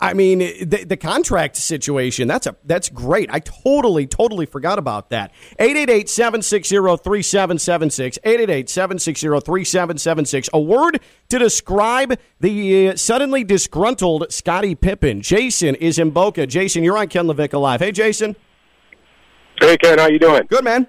[0.00, 3.28] I mean, the, the contract situation, that's a that's great.
[3.32, 5.32] I totally, totally forgot about that.
[5.60, 8.18] 888-760-3776.
[8.20, 10.48] 888-760-3776.
[10.52, 15.20] A word to describe the uh, suddenly disgruntled Scottie Pippen.
[15.22, 16.46] Jason is in Boca.
[16.46, 17.80] Jason, you're on Ken LaVicka Live.
[17.80, 18.36] Hey, Jason.
[19.60, 20.42] Hey Ken, how you doing?
[20.48, 20.86] Good, man.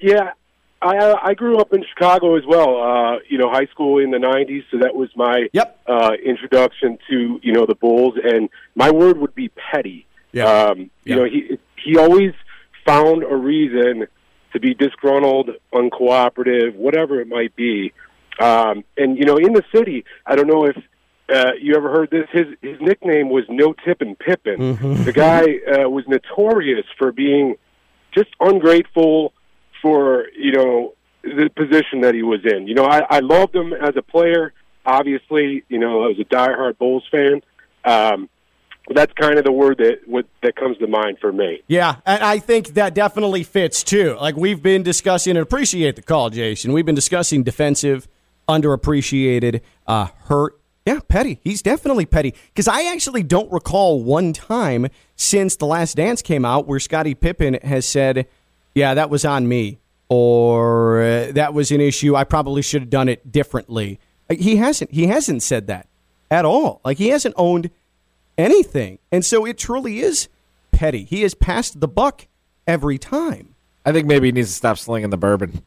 [0.00, 0.30] Yeah,
[0.82, 2.82] I I grew up in Chicago as well.
[2.82, 5.78] Uh, you know, high school in the '90s, so that was my Yep.
[5.86, 8.14] uh, introduction to you know the Bulls.
[8.22, 10.06] And my word would be petty.
[10.32, 10.44] Yeah.
[10.46, 11.16] Um, you Yeah.
[11.16, 12.32] know, he he always
[12.86, 14.06] found a reason
[14.52, 17.92] to be disgruntled, uncooperative, whatever it might be.
[18.40, 20.76] Um, and you know, in the city, I don't know if
[21.32, 22.26] uh, you ever heard this.
[22.32, 25.04] His his nickname was No Tippin' Pippin.
[25.04, 27.56] The guy uh, was notorious for being
[28.14, 29.32] just ungrateful
[29.82, 32.66] for you know the position that he was in.
[32.66, 34.54] You know, I, I loved him as a player.
[34.86, 37.42] Obviously, you know, I was a diehard Bulls fan.
[37.84, 38.28] Um,
[38.92, 41.62] that's kind of the word that that comes to mind for me.
[41.68, 44.16] Yeah, and I think that definitely fits too.
[44.20, 46.72] Like we've been discussing, and appreciate the call, Jason.
[46.72, 48.08] We've been discussing defensive,
[48.48, 50.58] underappreciated, uh, hurt.
[50.84, 51.38] Yeah, petty.
[51.44, 52.34] He's definitely petty.
[52.48, 57.14] Because I actually don't recall one time since The Last Dance came out where Scottie
[57.14, 58.26] Pippen has said,
[58.74, 62.14] "Yeah, that was on me," or uh, "That was an issue.
[62.16, 63.98] I probably should have done it differently."
[64.30, 64.92] He hasn't.
[64.92, 65.88] He hasn't said that
[66.30, 66.80] at all.
[66.84, 67.70] Like he hasn't owned
[68.38, 68.98] anything.
[69.10, 70.28] And so it truly is
[70.70, 71.04] petty.
[71.04, 72.26] He has passed the buck
[72.66, 73.54] every time.
[73.84, 75.62] I think maybe he needs to stop slinging the bourbon.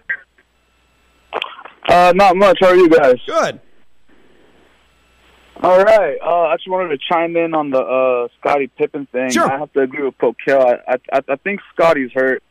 [1.88, 2.58] Uh, not much.
[2.60, 3.16] How are you guys?
[3.26, 3.60] Good.
[5.62, 6.16] All right.
[6.22, 9.30] Uh, I just wanted to chime in on the uh, Scottie Pippen thing.
[9.30, 9.50] Sure.
[9.50, 10.80] I have to agree with Pokel.
[10.86, 12.42] I, I I think Scotty's hurt.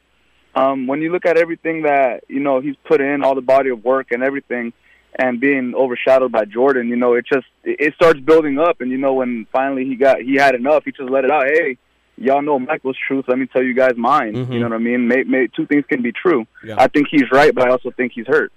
[0.56, 3.70] Um, when you look at everything that you know he's put in, all the body
[3.70, 4.74] of work and everything,
[5.18, 8.82] and being overshadowed by Jordan, you know, it just it it starts building up.
[8.82, 11.46] And you know, when finally he got he had enough, he just let it out.
[11.46, 11.78] Hey,
[12.18, 13.26] y'all know Michael's truth.
[13.30, 14.34] Let me tell you guys mine.
[14.34, 14.52] Mhm.
[14.52, 15.08] You know what I mean?
[15.08, 16.46] May, may, two things can be true.
[16.64, 16.76] Yeah.
[16.78, 18.52] I think he's right, but I also think he's hurt.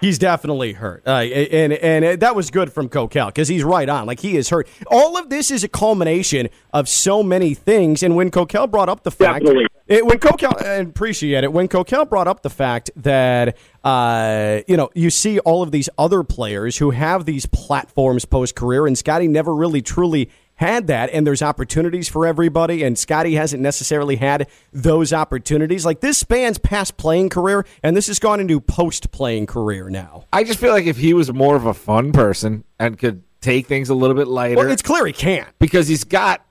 [0.00, 4.06] He's definitely hurt, uh, and and that was good from Coquel because he's right on.
[4.06, 4.68] Like he is hurt.
[4.86, 8.02] All of this is a culmination of so many things.
[8.02, 9.44] And when Coquel brought up the fact,
[9.88, 14.76] it, when Coquel I appreciate it, when Coquel brought up the fact that uh, you
[14.76, 18.96] know you see all of these other players who have these platforms post career, and
[18.96, 24.16] Scotty never really truly had that, and there's opportunities for everybody, and Scottie hasn't necessarily
[24.16, 25.86] had those opportunities.
[25.86, 30.24] Like this spans past playing career, and this has gone into post playing career now.
[30.32, 33.66] I just feel like if he was more of a fun person and could take
[33.66, 35.48] things a little bit lighter, Well, it's clear he can't.
[35.60, 36.44] because he's got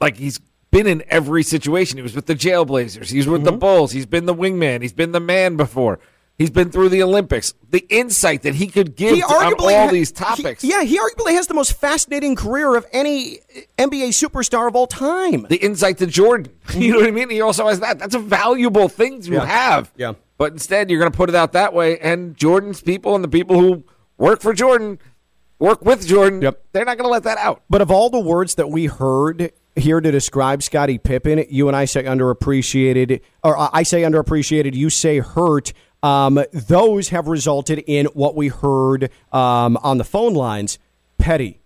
[0.00, 1.98] like he's been in every situation.
[1.98, 3.10] He was with the Jailblazers.
[3.10, 3.58] He's with the Mm-hmm.
[3.60, 3.92] Bulls.
[3.92, 4.82] He's been the wingman.
[4.82, 5.98] He's been the man before.
[6.36, 7.54] He's been through the Olympics.
[7.70, 10.62] The insight that he could give He on all ha- these topics.
[10.62, 13.38] he- yeah, he arguably has the most fascinating career of any
[13.78, 15.46] NBA superstar of all time.
[15.48, 16.52] the insight to Jordan.
[16.74, 17.30] You know what I mean?
[17.30, 18.00] He also has that.
[18.00, 19.44] That's a valuable thing to Yeah.
[19.46, 19.92] have.
[19.96, 20.14] Yeah.
[20.36, 23.28] But instead, you're going to put it out that way, and Jordan's people and the
[23.28, 23.84] people who
[24.18, 24.98] work for Jordan,
[25.60, 26.60] work with Jordan, Yep.
[26.72, 27.62] they're not going to let that out.
[27.70, 31.76] But of all the words that we heard here to describe Scottie Pippen, you and
[31.76, 35.72] I say underappreciated, or uh, I say underappreciated, you say hurt.
[36.04, 40.78] Um, those have resulted in what we heard um, on the phone lines
[41.16, 41.60] petty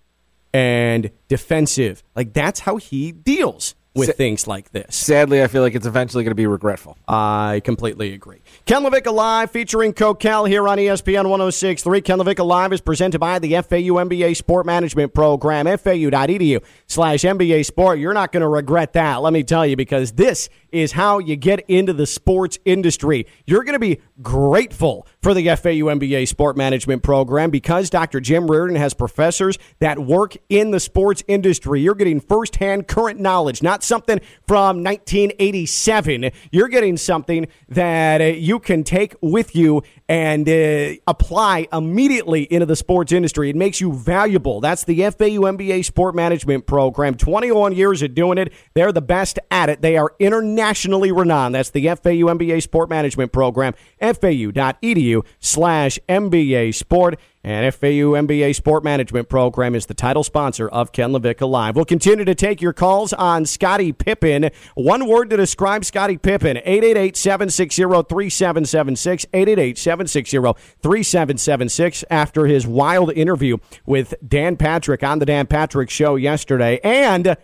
[0.55, 2.05] and defensive.
[2.14, 4.94] Like that's how he deals with Sa- things like this.
[4.94, 6.96] Sadly, I feel like it's eventually going to be regretful.
[7.09, 8.40] I completely agree.
[8.64, 12.01] Ken Levick Live featuring Coquel here on ESPN 1063.
[12.03, 17.66] Ken Levick Live is presented by the FAU MBA Sport Management Program, fau.edu slash MBA
[17.66, 17.98] Sport.
[17.98, 21.37] You're not going to regret that, let me tell you, because this is how you
[21.37, 23.26] get into the sports industry.
[23.46, 28.20] You're going to be grateful for the FAU MBA Sport Management Program because Dr.
[28.20, 31.81] Jim Riordan has professors that work in the sports industry.
[31.81, 36.31] You're getting firsthand current knowledge, not something from 1987.
[36.50, 42.66] You're getting something that uh, you can take with you and uh, apply immediately into
[42.66, 43.50] the sports industry.
[43.50, 44.61] It makes you valuable.
[44.61, 47.14] That's the FAU MBA Sport Management Program.
[47.14, 48.52] 21 years of doing it.
[48.74, 49.83] They're the best at it.
[49.83, 50.14] They are
[50.58, 51.54] internationally renowned.
[51.54, 53.74] That's the FAU MBA Sport Management Program.
[54.00, 57.18] FAU.edu slash MBA Sport.
[57.44, 61.76] And FAU MBA Sport Management Program is the title sponsor of Ken Levick Live.
[61.76, 64.50] We'll continue to take your calls on Scottie Pippen.
[64.74, 69.26] One word to describe Scottie Pippen 888 760 3776.
[69.32, 70.38] 888 760
[70.82, 76.80] 3776 after his wild interview with Dan Patrick on The Dan Patrick Show yesterday.
[76.82, 77.36] And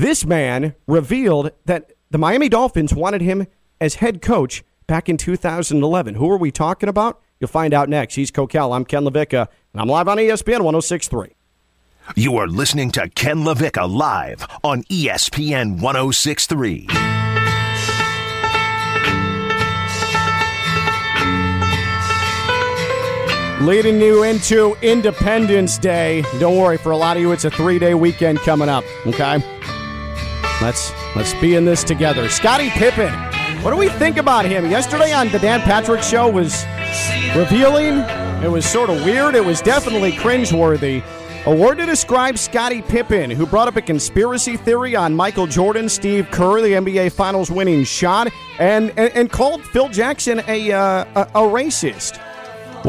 [0.00, 3.46] this man revealed that the Miami Dolphins wanted him
[3.80, 6.14] as head coach back in 2011.
[6.14, 7.20] Who are we talking about?
[7.40, 8.14] You'll find out next.
[8.14, 8.74] He's Coquel.
[8.74, 11.34] I'm Ken LaVicka, and I'm live on ESPN 1063.
[12.16, 16.88] You are listening to Ken LaVicka live on ESPN 1063.
[23.60, 26.22] Leading you into Independence Day.
[26.38, 28.84] Don't worry, for a lot of you, it's a three-day weekend coming up.
[29.04, 29.42] Okay,
[30.60, 32.28] let's let's be in this together.
[32.28, 33.12] Scottie Pippen.
[33.62, 34.70] What do we think about him?
[34.70, 36.64] Yesterday on the Dan Patrick Show was
[37.36, 37.98] revealing.
[38.42, 39.34] It was sort of weird.
[39.34, 41.02] It was definitely cringeworthy.
[41.46, 45.88] A word to describe Scottie Pippen, who brought up a conspiracy theory on Michael Jordan,
[45.88, 51.04] Steve Kerr, the NBA Finals winning shot, and and, and called Phil Jackson a, uh,
[51.14, 52.22] a a racist.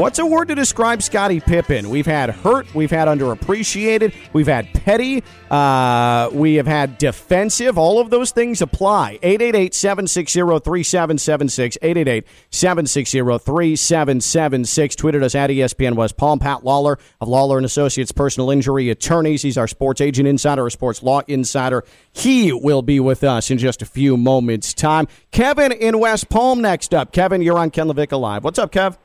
[0.00, 1.90] What's a word to describe Scottie Pippen?
[1.90, 7.76] We've had hurt, we've had underappreciated, we've had petty, uh, we have had defensive.
[7.76, 9.18] All of those things apply.
[9.22, 11.76] 888 760 3776.
[11.82, 14.96] 888 760 3776.
[14.96, 16.38] Tweeted us at ESPN West Palm.
[16.38, 19.42] Pat Lawlor of Lawlor and Associates Personal Injury Attorneys.
[19.42, 21.84] He's our sports agent insider, or sports law insider.
[22.10, 25.08] He will be with us in just a few moments' time.
[25.30, 27.12] Kevin in West Palm next up.
[27.12, 28.44] Kevin, you're on Ken Levick Live.
[28.44, 28.96] What's up, Kev?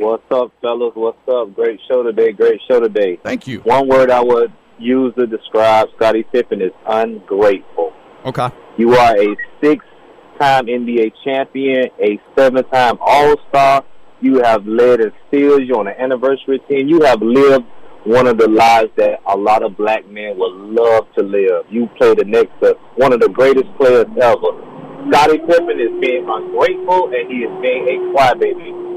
[0.00, 0.92] What's up, fellas?
[0.94, 1.54] What's up?
[1.54, 2.32] Great show today.
[2.32, 3.18] Great show today.
[3.22, 3.60] Thank you.
[3.60, 7.92] One word I would use to describe Scottie Pippen is ungrateful.
[8.24, 8.48] Okay.
[8.78, 13.84] You are a six-time NBA champion, a seven-time All-Star.
[14.22, 15.60] You have led in steals.
[15.64, 16.88] You're on an anniversary team.
[16.88, 17.66] You have lived
[18.04, 21.66] one of the lives that a lot of black men would love to live.
[21.68, 25.10] You played the next to one of the greatest players ever.
[25.10, 28.89] Scottie Pippen is being ungrateful and he is being a crybaby.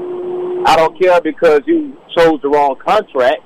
[0.64, 3.42] I don't care because you chose the wrong contract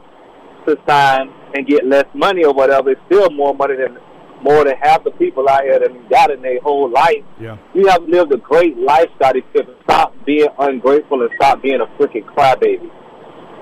[0.67, 2.91] to sign and get less money or whatever.
[2.91, 3.99] It's still more money than
[4.43, 7.25] more than half the people out here that got in their whole life.
[7.41, 7.57] Yeah.
[7.75, 9.75] You have lived a great life, Scottie Pippen.
[9.85, 12.91] Stop being ungrateful and stop being a freaking crybaby.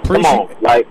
[0.05, 0.87] Come on, like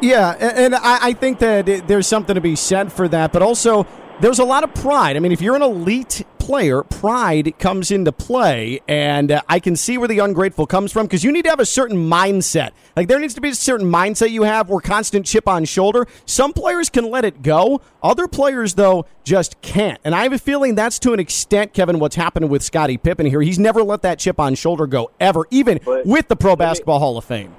[0.00, 3.32] Yeah, and I, I think that there's something to be said for that.
[3.32, 3.86] But also,
[4.20, 5.16] there's a lot of pride.
[5.16, 9.76] I mean, if you're an elite player, pride comes into play, and uh, I can
[9.76, 12.70] see where the ungrateful comes from because you need to have a certain mindset.
[12.96, 16.06] Like there needs to be a certain mindset you have where constant chip on shoulder.
[16.24, 17.80] Some players can let it go.
[18.02, 20.00] Other players, though, just can't.
[20.04, 23.26] And I have a feeling that's to an extent, Kevin, what's happening with Scottie Pippen
[23.26, 23.42] here.
[23.42, 27.00] He's never let that chip on shoulder go ever, even But- with the Pro Basketball
[27.00, 27.52] Hall of Fame.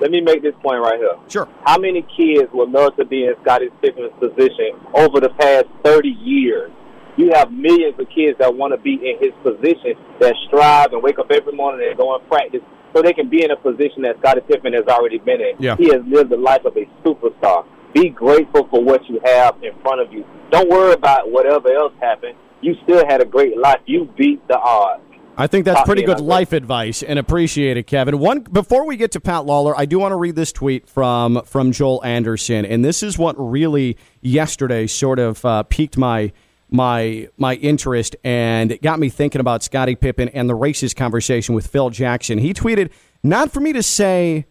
[0.00, 1.16] Let me make this point right here.
[1.28, 1.48] Sure.
[1.64, 6.08] How many kids would love to be in Scottie Pippen's position over the past 30
[6.08, 6.70] years?
[7.16, 11.02] You have millions of kids that want to be in his position, that strive and
[11.02, 12.60] wake up every morning and go and practice
[12.92, 15.54] so they can be in a position that Scottie Pippen has already been in.
[15.58, 15.76] Yeah.
[15.76, 17.66] He has lived the life of a superstar.
[17.92, 20.24] Be grateful for what you have in front of you.
[20.50, 22.34] Don't worry about whatever else happened.
[22.60, 23.80] You still had a great life.
[23.86, 25.03] You beat the odds.
[25.36, 28.18] I think that's pretty good life advice and appreciate it, Kevin.
[28.18, 31.42] One before we get to Pat Lawlor, I do want to read this tweet from
[31.44, 36.32] from Joel Anderson, and this is what really yesterday sort of uh, piqued my
[36.70, 41.54] my my interest and it got me thinking about Scottie Pippen and the racist conversation
[41.54, 42.38] with Phil Jackson.
[42.38, 42.90] He tweeted,
[43.22, 44.46] "Not for me to say."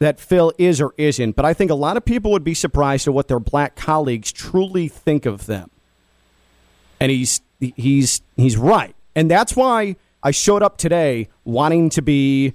[0.00, 3.06] That Phil is or isn't, but I think a lot of people would be surprised
[3.06, 5.70] at what their black colleagues truly think of them
[7.00, 12.54] and he's he's he's right and that's why i showed up today wanting to be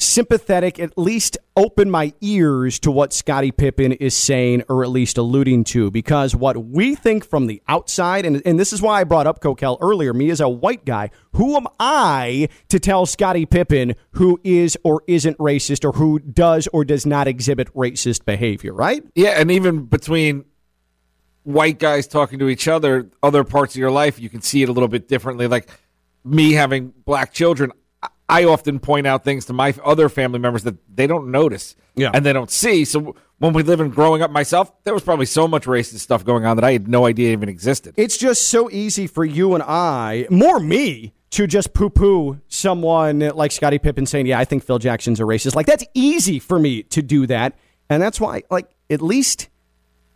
[0.00, 5.18] sympathetic at least open my ears to what scottie pippen is saying or at least
[5.18, 9.04] alluding to because what we think from the outside and, and this is why i
[9.04, 13.44] brought up coquel earlier me as a white guy who am i to tell scottie
[13.44, 18.72] pippen who is or isn't racist or who does or does not exhibit racist behavior
[18.72, 20.44] right Yeah, and even between
[21.48, 24.68] white guys talking to each other, other parts of your life, you can see it
[24.68, 25.46] a little bit differently.
[25.46, 25.68] Like
[26.28, 27.72] me having black children,
[28.02, 31.74] I- I often point out things to my other family members that they don't notice
[31.96, 32.10] Yeah.
[32.12, 32.84] and they don't see.
[32.84, 36.24] So when we live in growing up myself, there was probably so much racist stuff
[36.24, 37.94] going on that I had no idea even existed.
[37.96, 43.18] It's just so easy for you and I, more me, to just poo poo someone
[43.20, 45.54] like Scottie Pippen saying, Yeah, I think Phil Jackson's a racist.
[45.54, 47.54] Like, that's easy for me to do that.
[47.90, 49.48] And that's why, like, at least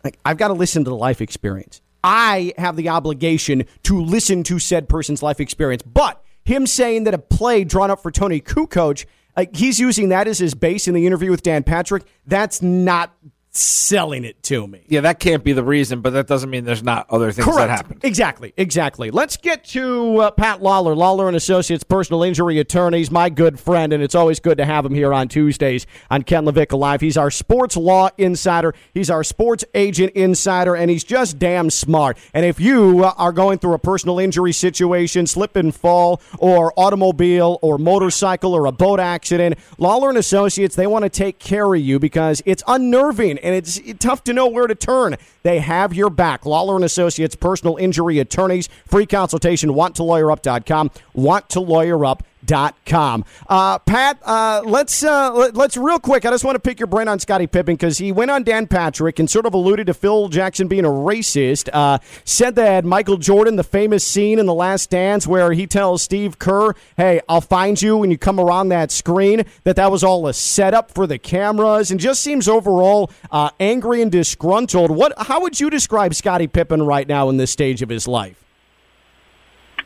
[0.05, 1.81] like, I've got to listen to the life experience.
[2.05, 5.83] I have the obligation to listen to said person's life experience.
[5.83, 9.05] But him saying that a play drawn up for Toni Kukoc,
[9.37, 13.15] like he's using that as his base in the interview with Dan Patrick, that's not
[13.55, 14.83] selling it to me.
[14.89, 17.53] Yeah, that can't be the reason, but that doesn't mean there's not other things that
[17.53, 17.71] Correct.
[17.71, 18.01] happen.
[18.03, 18.55] Exactly.
[18.57, 19.11] Exactly.
[19.11, 23.93] Let's get to uh, Pat Lawlor, Lawlor and Associates, personal injury attorneys, my good friend,
[23.93, 27.03] and it's always good to have him here on Tuesdays on Ken Levick Live.
[27.03, 28.75] He's our sports law insider.
[28.95, 32.17] He's our sports agent insider, and he's just damn smart.
[32.33, 36.73] And if you uh, are going through a personal injury situation, slip and fall, or
[36.79, 41.75] automobile, or motorcycle, or a boat accident, Lawlor and Associates, they want to take care
[41.75, 45.17] of you because it's unnerving and it's tough to know where to turn.
[45.43, 46.43] They have your back.
[46.43, 52.32] Lawlor and Associates, personal injury attorneys, free consultation, wanttolawyerup.com, wanttolawyerup.com.
[52.47, 56.27] Uh, Pat, uh, let's uh, let- let's real quick.
[56.27, 58.67] I just want to pick your brain on Scottie Pippen because he went on Dan
[58.67, 61.69] Patrick and sort of alluded to Phil Jackson being a racist.
[61.73, 66.03] Uh, said that Michael Jordan, the famous scene in The Last Dance where he tells
[66.03, 70.03] Steve Kerr, "Hey, I'll find you when you come around that screen." That that was
[70.03, 74.91] all a setup for the cameras, and just seems overall uh, angry and disgruntled.
[74.91, 75.13] What?
[75.17, 78.39] How would you describe Scottie Pippen right now in this stage of his life?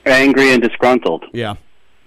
[0.05, 1.25] angry and disgruntled.
[1.33, 1.55] Yeah,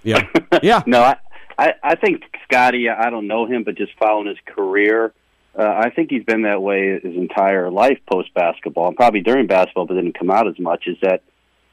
[0.04, 0.28] yeah,
[0.64, 0.84] yeah.
[0.86, 1.18] no, I,
[1.58, 2.90] I, I think Scottie.
[2.90, 5.14] I don't know him, but just following his career,
[5.58, 9.48] uh, I think he's been that way his entire life post basketball, and probably during
[9.48, 10.88] basketball, but didn't come out as much.
[10.88, 11.22] Is that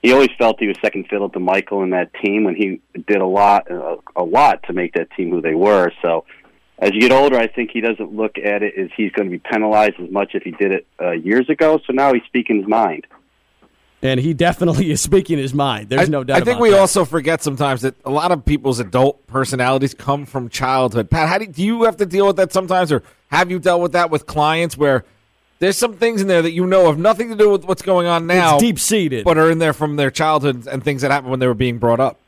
[0.03, 3.21] he always felt he was second fiddle to Michael and that team when he did
[3.21, 5.91] a lot, uh, a lot to make that team who they were.
[6.03, 6.25] So.
[6.79, 9.35] As you get older, I think he doesn't look at it as he's going to
[9.35, 11.81] be penalized as much if he did it uh, years ago.
[11.87, 13.07] So now he's speaking his mind.
[14.03, 15.89] And he definitely is speaking his mind.
[15.89, 16.43] There's I, no doubt.
[16.43, 16.79] I think we that.
[16.79, 21.11] also forget sometimes that a lot of people's adult personalities come from childhood.
[21.11, 23.81] Pat, how do, do you have to deal with that sometimes, or have you dealt
[23.81, 25.05] with that with clients where
[25.59, 28.07] there's some things in there that you know have nothing to do with what's going
[28.07, 31.31] on now, deep seated, but are in there from their childhood and things that happened
[31.31, 32.19] when they were being brought up?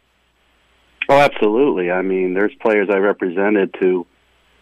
[1.10, 1.90] Oh, absolutely.
[1.90, 4.06] I mean, there's players I represented to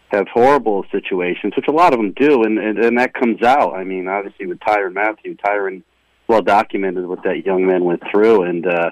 [0.09, 3.73] have horrible situations, which a lot of them do, and and, and that comes out.
[3.73, 5.83] I mean, obviously with Tyrann Mathieu, Tyrann
[6.27, 8.91] well documented what that young man went through, and uh,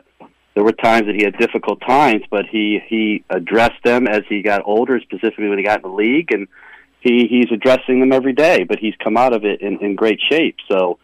[0.53, 4.41] there were times that he had difficult times, but he he addressed them as he
[4.41, 6.47] got older, specifically when he got in the league, and
[7.01, 8.63] he he's addressing them every day.
[8.63, 10.57] But he's come out of it in, in great shape.
[10.71, 10.99] So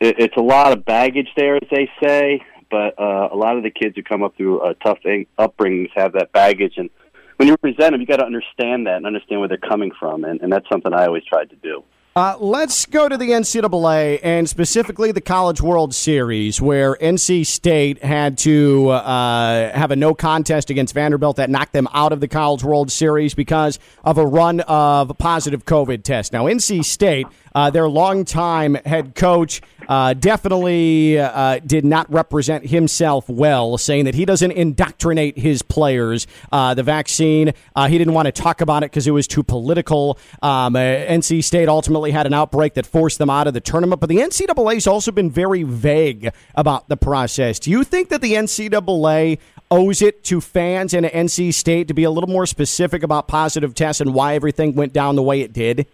[0.00, 2.42] it, it's a lot of baggage there, as they say.
[2.70, 5.90] But uh, a lot of the kids who come up through uh, tough thing, upbringings
[5.94, 6.88] have that baggage, and
[7.36, 10.24] when you present them, you got to understand that and understand where they're coming from,
[10.24, 11.82] and, and that's something I always tried to do.
[12.14, 18.04] Uh, let's go to the NCAA and specifically the College World Series, where NC State
[18.04, 22.28] had to uh, have a no contest against Vanderbilt that knocked them out of the
[22.28, 26.34] College World Series because of a run of positive COVID tests.
[26.34, 33.28] Now, NC State, uh, their longtime head coach, uh, definitely uh, did not represent himself
[33.28, 36.26] well, saying that he doesn't indoctrinate his players.
[36.50, 39.42] Uh, the vaccine, uh, he didn't want to talk about it because it was too
[39.42, 40.18] political.
[40.40, 44.00] Um, uh, NC State ultimately had an outbreak that forced them out of the tournament,
[44.00, 47.58] but the NCAA has also been very vague about the process.
[47.58, 49.38] Do you think that the NCAA
[49.70, 53.74] owes it to fans and NC State to be a little more specific about positive
[53.74, 55.86] tests and why everything went down the way it did?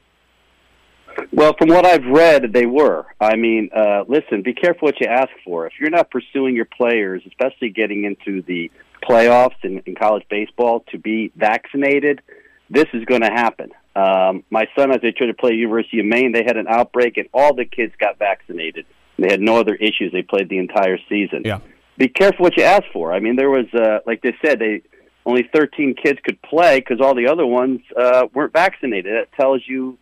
[1.32, 3.06] Well, from what I've read, they were.
[3.20, 5.66] I mean, uh, listen, be careful what you ask for.
[5.66, 8.70] If you're not pursuing your players, especially getting into the
[9.02, 12.20] playoffs in, in college baseball, to be vaccinated,
[12.70, 13.70] this is going to happen.
[13.96, 17.16] Um, my son, as they tried to play University of Maine, they had an outbreak,
[17.16, 18.86] and all the kids got vaccinated.
[19.18, 20.12] They had no other issues.
[20.12, 21.42] They played the entire season.
[21.44, 21.60] Yeah.
[21.96, 23.12] Be careful what you ask for.
[23.12, 24.82] I mean, there was, uh, like they said, they
[25.26, 29.12] only 13 kids could play because all the other ones uh, weren't vaccinated.
[29.12, 29.98] That tells you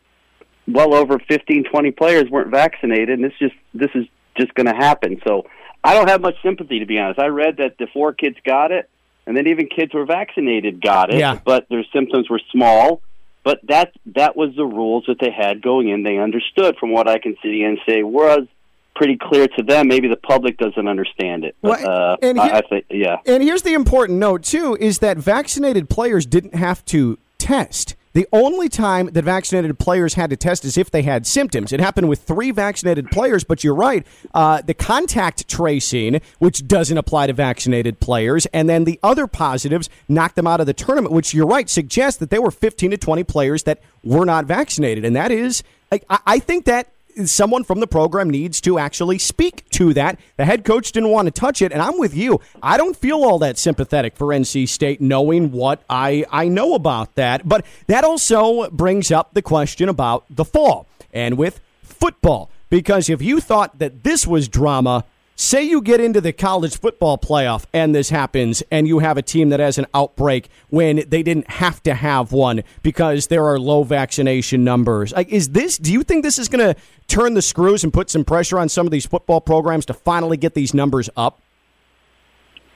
[0.69, 4.07] well over 15, 20 players weren't vaccinated, and this just this is
[4.37, 5.21] just going to happen.
[5.27, 5.47] So
[5.83, 7.19] I don't have much sympathy to be honest.
[7.21, 8.89] I read that the four kids got it,
[9.27, 11.39] and then even kids who were vaccinated got it, Yeah.
[11.45, 13.01] but their symptoms were small.
[13.45, 16.03] But that that was the rules that they had going in.
[16.03, 18.49] They understood, from what I can see, and say was
[18.97, 19.89] pretty clear to them.
[19.89, 21.55] Maybe the public doesn't understand it.
[21.63, 23.19] But, Well, uh, and I, I think, yeah.
[23.27, 27.95] And here's the important note, too, is that vaccinated players didn't have to test.
[28.17, 31.71] The only time that vaccinated players had to test is if they had symptoms.
[31.71, 34.07] It happened with three vaccinated players, but you're right.
[34.33, 39.91] Uh, the contact tracing, which doesn't apply to vaccinated players, and then the other positives
[40.09, 42.97] knocked them out of the tournament, which you're right, suggests that there were 15 to
[42.97, 45.05] 20 players that were not vaccinated.
[45.05, 45.63] And that is,
[45.93, 46.89] I, I think that
[47.25, 50.19] someone from the program needs to actually speak to that.
[50.37, 52.41] The head coach didn't want to touch it, and I'm with you.
[52.63, 57.15] I don't feel all that sympathetic for NC State knowing what I, I know about
[57.15, 57.49] that.
[57.49, 62.51] But that also brings up the question about the fall and with football.
[62.69, 65.05] Because if you thought that this was drama,
[65.37, 69.23] say you get into the college football playoff and this happens and you have a
[69.23, 73.59] team that has an outbreak when they didn't have to have one because there are
[73.59, 77.43] low vaccination numbers like is this do you think this is going to turn the
[77.43, 80.75] screws and put some pressure on some of these football programs to finally get these
[80.75, 81.41] numbers up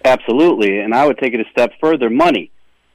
[0.04, 2.50] Absolutely, and I would take it a step further: money.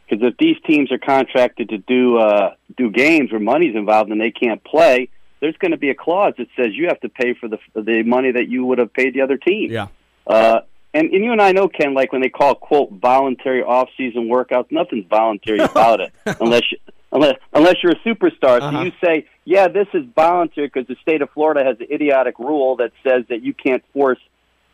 [0.07, 4.19] Because if these teams are contracted to do uh, do games where money's involved and
[4.19, 5.09] they can't play,
[5.45, 8.01] there's going to be a clause that says you have to pay for the the
[8.03, 9.71] money that you would have paid the other team.
[9.71, 9.87] yeah
[10.27, 10.61] Uh,
[10.93, 14.23] and, and you and I know, Ken, like when they call quote voluntary off season
[14.29, 16.77] workouts, nothing's voluntary about it unless you,
[17.11, 18.59] unless unless you're a superstar.
[18.59, 18.81] So Uh-huh.
[18.85, 22.77] you say, yeah, this is voluntary because the state of Florida has an idiotic rule
[22.77, 24.19] that says that you can't force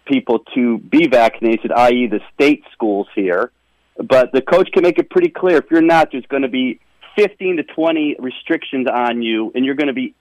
[0.06, 3.52] people to be vaccinated, i.e., the state schools here.
[3.98, 6.80] But the coach can make it pretty clear if you're not, there's going to be
[7.18, 10.14] 15 to 20 restrictions on you, and you're going to be,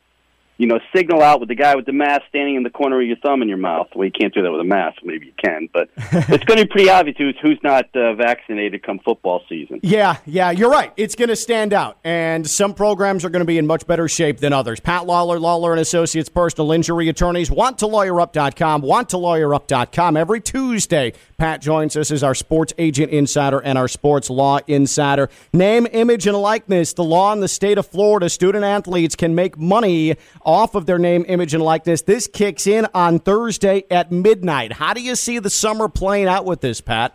[0.61, 3.07] you know, signal out with the guy with the mask standing in the corner of
[3.07, 3.89] your thumb in your mouth.
[3.95, 4.99] Well, you can't do that with a mask.
[5.03, 8.83] Maybe you can, but it's going to be pretty obvious who's who's not uh, vaccinated
[8.83, 9.81] come football season.
[9.83, 10.93] Yeah, yeah, you're right.
[10.99, 14.07] It's going to stand out, and some programs are going to be in much better
[14.07, 14.81] shape than others.
[14.81, 17.49] Pat Lawlor, Lawlor and Associates, personal injury attorneys.
[17.49, 18.83] WantToLawyerUp.com.
[18.83, 20.17] WantToLawyerUp.com.
[20.19, 25.31] Every Tuesday, Pat joins us as our sports agent insider and our sports law insider.
[25.55, 26.93] Name, image, and likeness.
[26.93, 28.29] The law in the state of Florida.
[28.29, 30.17] Student athletes can make money
[30.51, 32.03] off of their name, image, and likeness.
[32.03, 34.73] This kicks in on Thursday at midnight.
[34.73, 37.15] How do you see the summer playing out with this, Pat?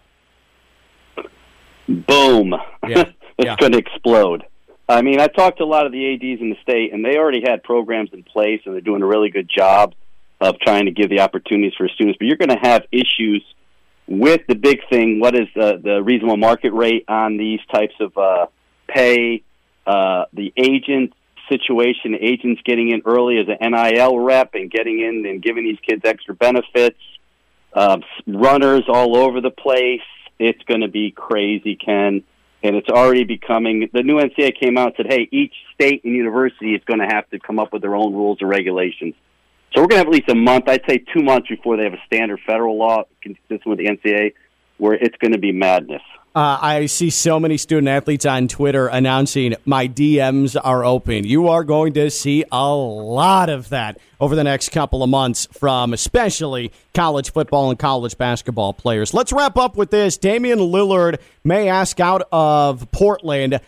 [1.87, 2.55] Boom.
[2.87, 3.01] Yeah,
[3.37, 3.57] it's yeah.
[3.57, 4.45] going to explode.
[4.87, 7.17] I mean, I talked to a lot of the ADs in the state, and they
[7.17, 9.93] already had programs in place, and they're doing a really good job
[10.39, 12.17] of trying to give the opportunities for students.
[12.17, 13.43] But you're going to have issues
[14.07, 15.19] with the big thing.
[15.19, 18.45] What is the, the reasonable market rate on these types of uh,
[18.87, 19.43] pay?
[19.85, 21.13] Uh, the agent
[21.49, 25.79] situation, agents getting in early as an NIL rep and getting in and giving these
[25.87, 26.99] kids extra benefits.
[27.73, 30.01] Uh, runners all over the place.
[30.39, 32.23] It's going to be crazy, Ken.
[32.63, 33.89] And it's already becoming.
[33.93, 37.05] The new NCAA came out and said, "Hey, each state and university is going to
[37.05, 39.13] have to come up with their own rules and regulations."
[39.73, 40.67] So we're going to have at least a month.
[40.67, 44.33] I'd say two months before they have a standard federal law consistent with the NCAA,
[44.77, 46.01] where it's going to be madness.
[46.35, 51.23] Uh, I see so many student athletes on Twitter announcing my DMs are open.
[51.23, 55.47] You are going to see a lot of that over the next couple of months
[55.53, 59.13] from especially college football and college basketball players.
[59.13, 60.17] Let's wrap up with this.
[60.17, 63.61] Damian Lillard may ask out of Portland.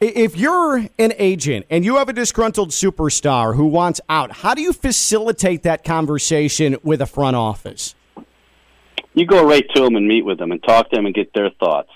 [0.00, 4.62] If you're an agent and you have a disgruntled superstar who wants out, how do
[4.62, 7.94] you facilitate that conversation with a front office?
[9.12, 11.34] You go right to them and meet with them and talk to them and get
[11.34, 11.90] their thoughts.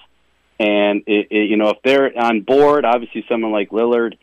[0.61, 4.19] And it, it, you know, if they're on board, obviously someone like Lillard,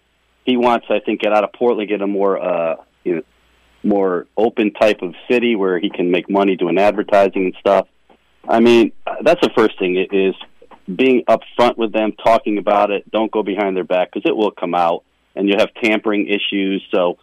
[0.46, 3.22] he wants, I think, get out of Portland, get a more, uh, you know,
[3.84, 7.88] more open type of city where he can make money doing advertising and stuff.
[8.48, 10.36] I mean, that's the first thing is
[10.94, 13.10] being upfront with them, talking about it.
[13.12, 15.04] Don't go behind their back because it will come out,
[15.36, 16.84] and you have tampering issues.
[16.94, 17.18] So,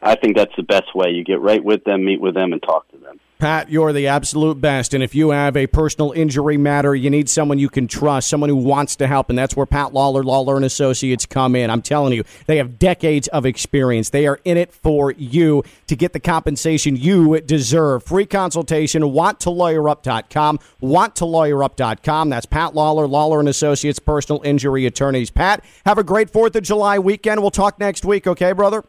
[0.00, 1.10] I think that's the best way.
[1.10, 3.18] You get right with them, meet with them, and talk to them.
[3.38, 4.94] Pat, you're the absolute best.
[4.94, 8.50] And if you have a personal injury matter, you need someone you can trust, someone
[8.50, 9.30] who wants to help.
[9.30, 11.70] And that's where Pat Lawlor, Lawlor and Associates come in.
[11.70, 14.10] I'm telling you, they have decades of experience.
[14.10, 18.02] They are in it for you to get the compensation you deserve.
[18.02, 22.28] Free consultation, wanttolawyerup.com, wanttolawyerup.com.
[22.30, 25.30] That's Pat Lawlor, Lawlor and Associates, personal injury attorneys.
[25.30, 27.40] Pat, have a great 4th of July weekend.
[27.40, 28.84] We'll talk next week, okay, brother?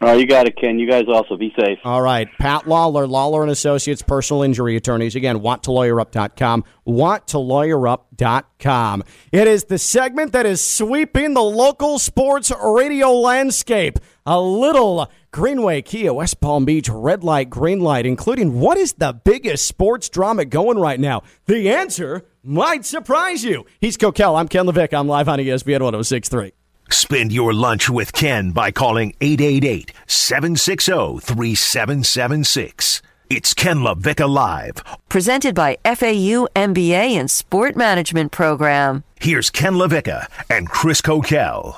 [0.00, 0.78] Oh, you got it, Ken.
[0.78, 1.80] You guys also be safe.
[1.84, 2.28] All right.
[2.38, 5.16] Pat Lawlor, Lawlor and Associates, personal injury attorneys.
[5.16, 6.62] Again, wanttolawyerup.com.
[6.86, 9.02] Wanttolawyerup.com.
[9.32, 13.98] It is the segment that is sweeping the local sports radio landscape.
[14.24, 19.12] A little Greenway, Kia, West Palm Beach, red light, green light, including what is the
[19.12, 21.22] biggest sports drama going right now?
[21.46, 23.66] The answer might surprise you.
[23.80, 24.38] He's Coquel.
[24.38, 24.94] I'm Ken Levick.
[24.94, 26.52] I'm live on ESPN 1063.
[26.90, 33.02] Spend your lunch with Ken by calling 888 760 3776.
[33.30, 34.82] It's Ken LaVicka Live.
[35.10, 39.04] Presented by FAU MBA and Sport Management Program.
[39.20, 41.76] Here's Ken LaVicka and Chris Coquel.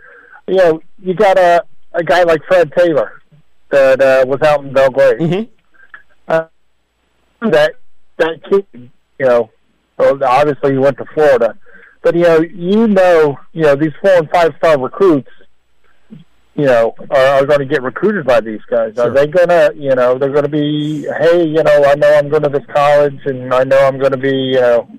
[0.48, 3.22] You know, you got a a guy like Fred Taylor
[3.72, 5.18] that uh, was out in Belle Glade.
[5.20, 5.48] Mhm.
[6.28, 6.46] Uh,
[7.42, 7.74] that
[8.18, 8.90] that kid, you
[9.26, 9.50] know,
[9.98, 11.58] well, obviously he went to Florida,
[12.04, 15.30] but you know, you know, you know, these four and five star recruits,
[16.56, 18.98] you know, are, are going to get recruited by these guys.
[18.98, 22.14] Are they going to, you know, they're going to be, hey, you know, I know
[22.18, 24.90] I'm going to this college, and I know I'm going to be, you know,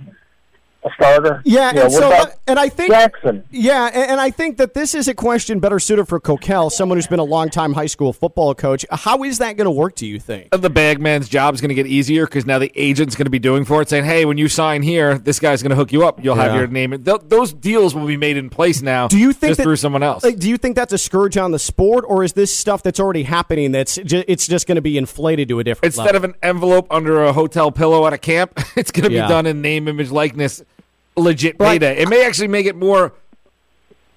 [0.87, 1.43] a starter.
[1.45, 3.45] Yeah, you and what so about and I think Jackson.
[3.51, 6.97] Yeah, and, and I think that this is a question better suited for Coquel, someone
[6.99, 8.87] who's been a longtime high school football coach.
[8.91, 9.97] How is that going to work?
[9.97, 10.51] Do you think?
[10.51, 13.39] The bagman's job is going to get easier because now the agent's going to be
[13.39, 16.07] doing for it, saying, "Hey, when you sign here, this guy's going to hook you
[16.07, 16.23] up.
[16.25, 19.09] You'll have your name." Th- those deals will be made in place now.
[19.09, 20.23] Do you think just that, through someone else?
[20.25, 23.01] Like, do you think that's a scourge on the sport, or is this stuff that's
[23.01, 23.73] already happening?
[23.73, 26.17] That's ju- it's just going to be inflated to a different Instead level?
[26.17, 29.23] of an envelope under a hotel pillow at a camp, it's going to Yeah.
[29.27, 30.63] be done in name, image, likeness,
[31.17, 31.81] legit Right.
[31.81, 31.99] payday.
[32.03, 33.13] It may actually make it more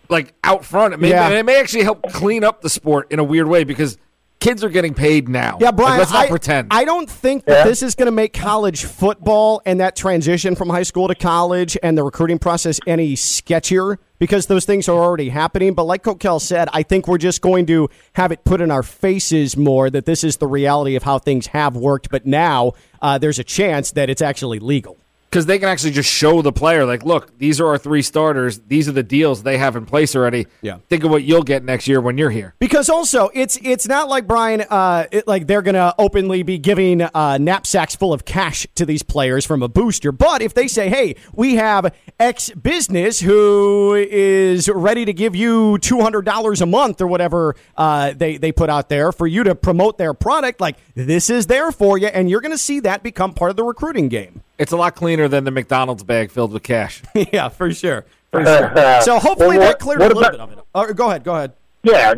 [0.09, 0.93] like out front.
[0.93, 1.29] It may, Yeah.
[1.29, 3.97] it may actually help clean up the sport in a weird way because
[4.39, 5.57] kids are getting paid now.
[5.59, 6.69] Yeah, Like, let's not I, pretend.
[6.71, 10.69] I don't think that this is going to make college football and that transition from
[10.69, 15.27] high school to college and the recruiting process any sketchier because those things are already
[15.29, 15.73] happening.
[15.73, 18.81] But like Coquel said, I think we're just going to have it put in our
[18.83, 22.09] faces more that this is the reality of how things have worked.
[22.09, 22.71] But now
[23.01, 24.97] uh, there's a chance that it's actually legal.
[25.29, 28.59] Because they can actually just show the player, like, look, these are our three starters.
[28.67, 30.47] These are the deals they have in place already.
[30.61, 30.79] Yeah.
[30.89, 32.55] Think of what you'll get next year when you're here.
[32.57, 37.01] Because also, it's it's not like Brian, uh, it, like they're gonna openly be giving
[37.01, 40.11] uh, knapsacks full of cash to these players from a booster.
[40.11, 45.77] But if they say, "Hey, we have X business who is ready to give you
[45.77, 49.43] two hundred dollars a month or whatever uh, they they put out there for you
[49.43, 53.03] to promote their product," like this is there for you, and you're gonna see that
[53.03, 54.41] become part of the recruiting game.
[54.59, 57.01] It's a lot cleaner than the McDonald's bag filled with cash.
[57.33, 58.05] yeah, for sure.
[58.31, 59.01] For sure.
[59.01, 60.59] so hopefully Well, that what- cleared a little about- bit of it.
[60.75, 61.23] Uh, go ahead.
[61.23, 61.53] Go ahead.
[61.83, 62.13] Yeah.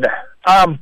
[0.46, 0.80] Um.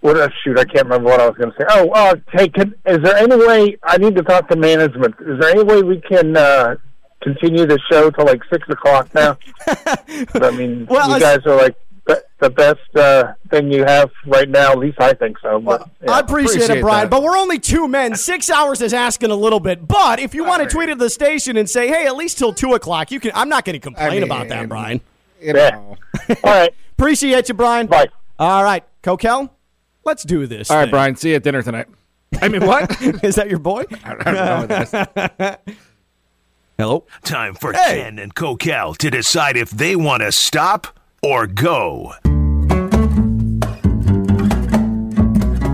[0.00, 0.16] What?
[0.18, 1.64] Uh, shoot, I can't remember what I was going to say.
[1.68, 5.14] Oh, uh, hey, can, is there any way I need to talk to management?
[5.20, 6.74] Is there any way we can uh,
[7.22, 9.38] continue the show till like six o'clock now?
[9.68, 11.76] I mean, Well, you guys are like
[12.42, 14.72] the, the best uh, thing you have right now.
[14.72, 15.60] At least I think so.
[15.60, 16.12] But yeah.
[16.12, 18.14] I appreciate, it, Brian, but we're only two men.
[18.16, 19.86] Six hours is asking a little bit.
[19.86, 22.52] But if you want to tweet at the station and say, "Hey, at least till
[22.52, 23.32] two o'clock," you can.
[23.34, 25.00] I'm not going to complain about that, Brian.
[25.40, 25.76] You Yeah.
[25.76, 25.96] All
[26.44, 26.74] right.
[26.98, 27.86] Appreciate you, Brian.
[27.86, 28.08] Bye.
[28.38, 29.50] All right, Coquel,
[30.04, 30.70] let's do this.
[30.70, 30.90] All right, thing.
[30.90, 31.16] Brian.
[31.16, 31.88] See you at dinner tonight.
[32.40, 33.00] I mean, what?
[33.24, 33.84] is that your boy?
[34.04, 35.26] I don't know.
[35.26, 35.62] what.
[36.78, 37.04] Hello.
[37.22, 42.14] Time for Ken and Coquel to decide if they want to stop or go.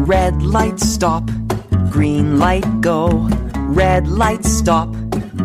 [0.09, 1.23] Red light stop,
[1.91, 3.29] green light go.
[3.57, 4.91] Red light stop,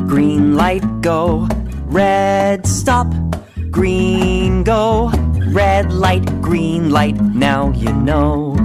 [0.07, 1.49] green light go.
[1.87, 3.13] Red stop,
[3.71, 5.11] green go.
[5.51, 8.55] Red light, green light, now you know.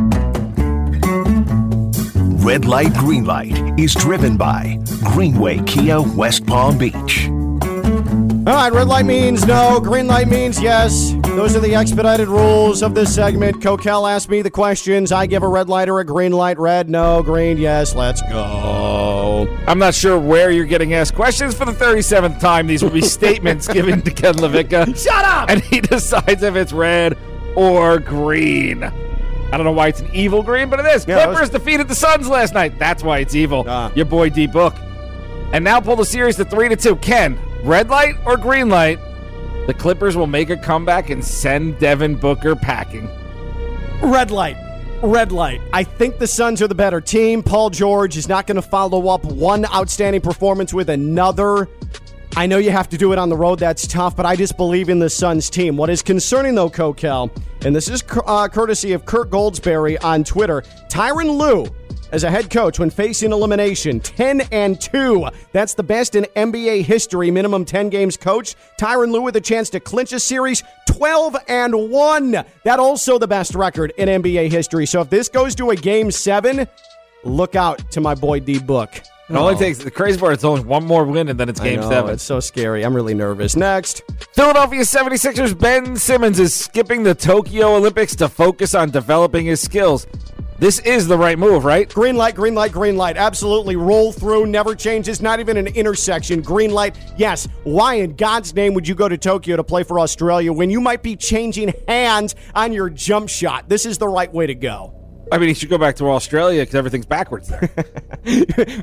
[2.44, 7.28] Red Light, Green Light is driven by Greenway Kia West Palm Beach.
[8.48, 11.12] All right, red light means no, green light means yes.
[11.24, 13.60] Those are the expedited rules of this segment.
[13.60, 15.12] Coquel asked me the questions.
[15.12, 16.58] I give a red light or a green light.
[16.58, 17.94] Red, no, green, yes.
[17.94, 19.54] Let's go.
[19.66, 22.66] I'm not sure where you're getting asked questions for the 37th time.
[22.66, 24.96] These will be statements given to Ken LaVicka.
[24.96, 25.50] Shut up!
[25.50, 27.18] And he decides if it's red
[27.54, 28.82] or green.
[28.82, 31.06] I don't know why it's an evil green, but it is.
[31.06, 32.78] Yeah, Clippers was- defeated the Suns last night.
[32.78, 33.66] That's why it's evil.
[33.68, 33.92] Ah.
[33.94, 34.74] Your boy D Book.
[35.52, 36.96] And now pull the series to three to two.
[36.96, 38.98] Ken, red light or green light?
[39.66, 43.08] The Clippers will make a comeback and send Devin Booker packing.
[44.02, 44.56] Red light.
[45.02, 45.60] Red light.
[45.72, 47.42] I think the Suns are the better team.
[47.42, 51.68] Paul George is not going to follow up one outstanding performance with another.
[52.36, 53.58] I know you have to do it on the road.
[53.58, 55.76] That's tough, but I just believe in the Suns team.
[55.76, 57.30] What is concerning, though, Coquel,
[57.64, 61.66] and this is uh, courtesy of Kirk Goldsberry on Twitter, Tyronn Lue
[62.12, 66.82] as a head coach when facing elimination 10 and 2 that's the best in nba
[66.82, 67.30] history.
[67.30, 68.56] Minimum 10 games coached.
[68.80, 72.30] Tyronn lue with a chance to clinch a series 12 and 1
[72.64, 74.86] that also the best record in nba history.
[74.86, 76.66] So if this goes to a game 7
[77.24, 78.90] look out to my boy d book.
[79.28, 79.58] It only oh.
[79.58, 80.32] takes the crazy part.
[80.32, 82.14] It's only one more win, and then it's game know, seven.
[82.14, 82.82] it's so scary.
[82.82, 83.56] I'm really nervous.
[83.56, 84.02] Next.
[84.32, 90.06] Philadelphia 76ers Ben Simmons is skipping the Tokyo Olympics to focus on developing his skills.
[90.60, 91.88] This is the right move, right?
[91.88, 93.16] Green light, green light, green light.
[93.16, 93.76] Absolutely.
[93.76, 96.42] Roll through, never changes, not even an intersection.
[96.42, 96.98] Green light.
[97.16, 97.46] Yes.
[97.62, 100.80] Why in God's name would you go to Tokyo to play for Australia when you
[100.80, 103.68] might be changing hands on your jump shot?
[103.68, 104.97] This is the right way to go.
[105.30, 107.60] I mean, he should go back to Australia because everything's backwards there.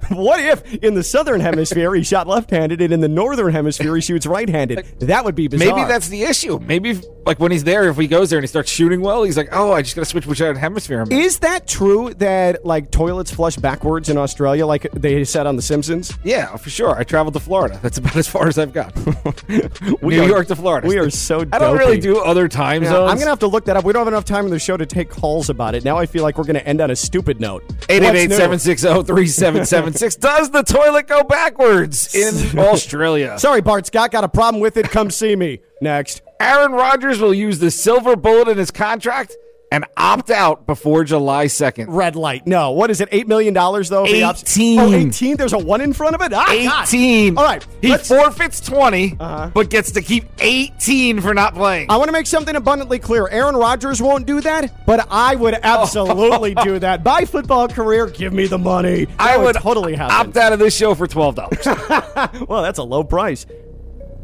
[0.10, 3.96] what if in the southern hemisphere he shot left handed and in the northern hemisphere
[3.96, 4.86] he shoots right handed?
[5.00, 5.76] That would be bizarre.
[5.76, 6.60] Maybe that's the issue.
[6.60, 9.24] Maybe, if, like, when he's there, if he goes there and he starts shooting well,
[9.24, 11.20] he's like, oh, I just got to switch which hemisphere I'm in.
[11.20, 15.62] Is that true that like toilets flush backwards in Australia, like they said on The
[15.62, 16.14] Simpsons?
[16.24, 16.96] Yeah, for sure.
[16.96, 17.80] I traveled to Florida.
[17.82, 18.96] That's about as far as I've got.
[19.50, 20.88] New are- York to Florida.
[20.88, 21.42] We are so.
[21.52, 23.12] I don't really do other time Yeah, zones.
[23.12, 23.84] I'm gonna have to look that up.
[23.86, 25.84] We don't have enough time in the show to take calls about it.
[25.84, 27.64] Now I feel like we're gonna end on a stupid note.
[27.68, 30.20] What's 888-760-3776.
[30.20, 33.38] Does the toilet go backwards in Australia?
[33.40, 34.12] Sorry, Bart Scott.
[34.12, 34.90] Got a problem with it?
[34.90, 35.62] Come see me.
[35.82, 36.22] Next.
[36.40, 39.36] Aaron Rodgers will use the silver bullet in his contract
[39.76, 41.88] and opt out before July 2nd.
[41.90, 42.48] Red light.
[42.48, 42.72] No.
[42.72, 43.12] What is it?
[43.12, 44.06] $8 million, though?
[44.06, 44.80] if he opts- 18.
[44.80, 45.36] Oh, 18?
[45.38, 46.32] There's a one in front of it?
[46.34, 46.88] Ah, God.
[46.88, 47.38] 18.
[47.38, 47.66] All right.
[47.82, 51.92] He forfeits 20, but gets to keep 18 for not playing.
[51.92, 53.28] I want to make something abundantly clear.
[53.28, 57.04] Aaron Rodgers won't do that, but I would absolutely do that.
[57.04, 59.06] My football career, give me the money.
[59.06, 60.16] That I would totally happen.
[60.30, 62.48] opt out of this show for $12.
[62.48, 63.46] well, that's a low price.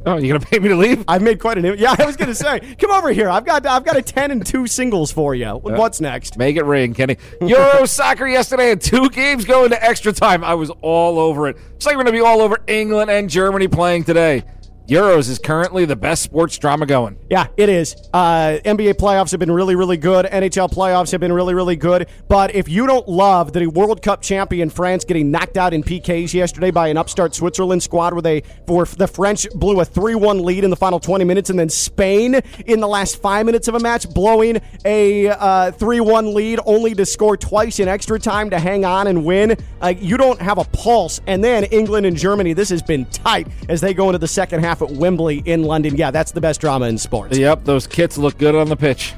[0.05, 1.03] Oh, you gonna pay me to leave?
[1.07, 1.77] I've made quite an.
[1.77, 3.29] Yeah, I was gonna say, come over here.
[3.29, 5.45] I've got I've got a ten and two singles for you.
[5.45, 6.37] Uh, What's next?
[6.37, 7.17] Make it ring, Kenny.
[7.41, 10.43] Euro soccer yesterday and two games going to extra time.
[10.43, 11.57] I was all over it.
[11.75, 14.43] It's like we're gonna be all over England and Germany playing today.
[14.87, 17.17] Euros is currently the best sports drama going.
[17.29, 17.95] Yeah, it is.
[18.13, 20.25] Uh, NBA playoffs have been really, really good.
[20.25, 22.09] NHL playoffs have been really, really good.
[22.27, 26.33] But if you don't love the World Cup champion France getting knocked out in PKs
[26.33, 30.63] yesterday by an upstart Switzerland squad, where they for the French blew a three-one lead
[30.63, 33.79] in the final 20 minutes, and then Spain in the last five minutes of a
[33.79, 38.83] match blowing a uh, three-one lead, only to score twice in extra time to hang
[38.83, 39.55] on and win.
[39.81, 41.21] Uh, you don't have a pulse.
[41.27, 44.61] And then England and Germany, this has been tight as they go into the second
[44.61, 45.97] half at Wembley in London.
[45.97, 47.35] Yeah, that's the best drama in sports.
[47.35, 49.15] Yep, those kits look good on the pitch.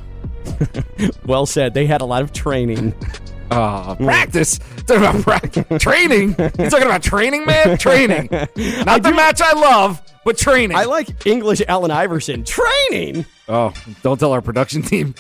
[1.26, 1.74] well said.
[1.74, 2.94] They had a lot of training.
[3.52, 4.58] Uh, practice.
[4.88, 5.82] Talking about practice.
[5.82, 6.30] training.
[6.30, 7.78] You talking about training, man?
[7.78, 8.30] Training.
[8.32, 10.76] Not the match I love, but training.
[10.76, 12.46] I like English Allen Iverson.
[12.46, 13.26] Training.
[13.48, 15.14] Oh, don't tell our production team.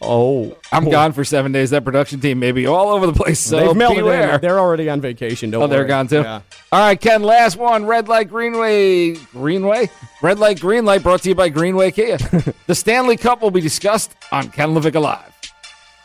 [0.00, 1.70] Oh, I'm gone for seven days.
[1.70, 3.40] That production team may be all over the place.
[3.40, 4.34] So They've mailed it beware.
[4.36, 4.40] in.
[4.40, 5.50] They're already on vacation.
[5.50, 6.20] Don't Oh, they're gone too.
[6.20, 6.40] Yeah.
[6.70, 7.22] All right, Ken.
[7.24, 7.84] Last one.
[7.84, 9.90] Red light, Greenway, Greenway,
[10.22, 11.02] red light, green light.
[11.02, 12.16] Brought to you by Greenway Kia.
[12.66, 15.32] the Stanley Cup will be discussed on Ken Levick Live.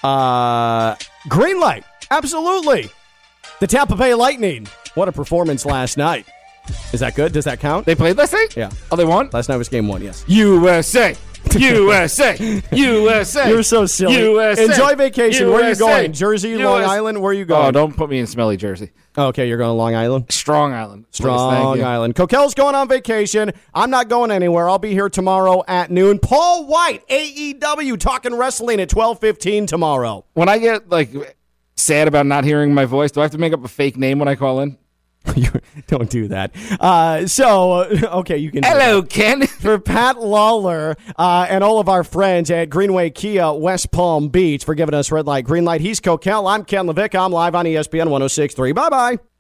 [0.04, 0.96] Uh,
[1.30, 1.84] green light.
[2.10, 2.90] Absolutely.
[3.60, 4.68] The Tampa Bay Lightning.
[4.96, 6.26] What a performance last night.
[6.94, 7.32] Is that good?
[7.34, 7.86] Does that count?
[7.86, 8.56] They played last night.
[8.56, 8.72] Yeah.
[8.92, 9.30] Oh, they won.
[9.34, 10.02] Last night was game one.
[10.02, 10.24] Yes.
[10.28, 11.16] USA,
[11.56, 13.50] USA, USA.
[13.50, 14.16] You're so silly.
[14.16, 14.66] USA.
[14.66, 15.50] Enjoy vacation.
[15.50, 16.14] Where are you going?
[16.14, 17.22] Jersey, Long Island.
[17.22, 17.68] Where are you going?
[17.68, 18.92] Oh, don't put me in smelly Jersey.
[19.16, 20.32] Oh, okay, you're going to Long Island.
[20.32, 21.06] Strong Island.
[21.12, 21.84] Strong you.
[21.84, 22.16] Island.
[22.16, 23.52] Coquel's going on vacation.
[23.74, 24.68] I'm not going anywhere.
[24.70, 26.18] I'll be here tomorrow at noon.
[26.18, 30.26] Paul Wight, AEW, talking wrestling at 12:15 tomorrow.
[30.34, 31.12] When I get like
[31.76, 34.18] sad about not hearing my voice, do I have to make up a fake name
[34.18, 34.78] when I call in?
[35.88, 36.56] Don't do that.
[36.80, 37.84] Uh, so,
[38.20, 38.64] okay, you can.
[38.64, 39.02] Hello.
[39.02, 39.48] Ken.
[39.64, 44.66] For Pat Lawlor uh, and all of our friends at Greenway Kia, West Palm Beach,
[44.66, 45.80] for giving us red light, green light.
[45.80, 46.48] He's Coquel.
[46.48, 47.18] I'm Ken Levick.
[47.18, 48.74] I'm live on ESPN 1063.
[48.74, 49.33] Bye bye.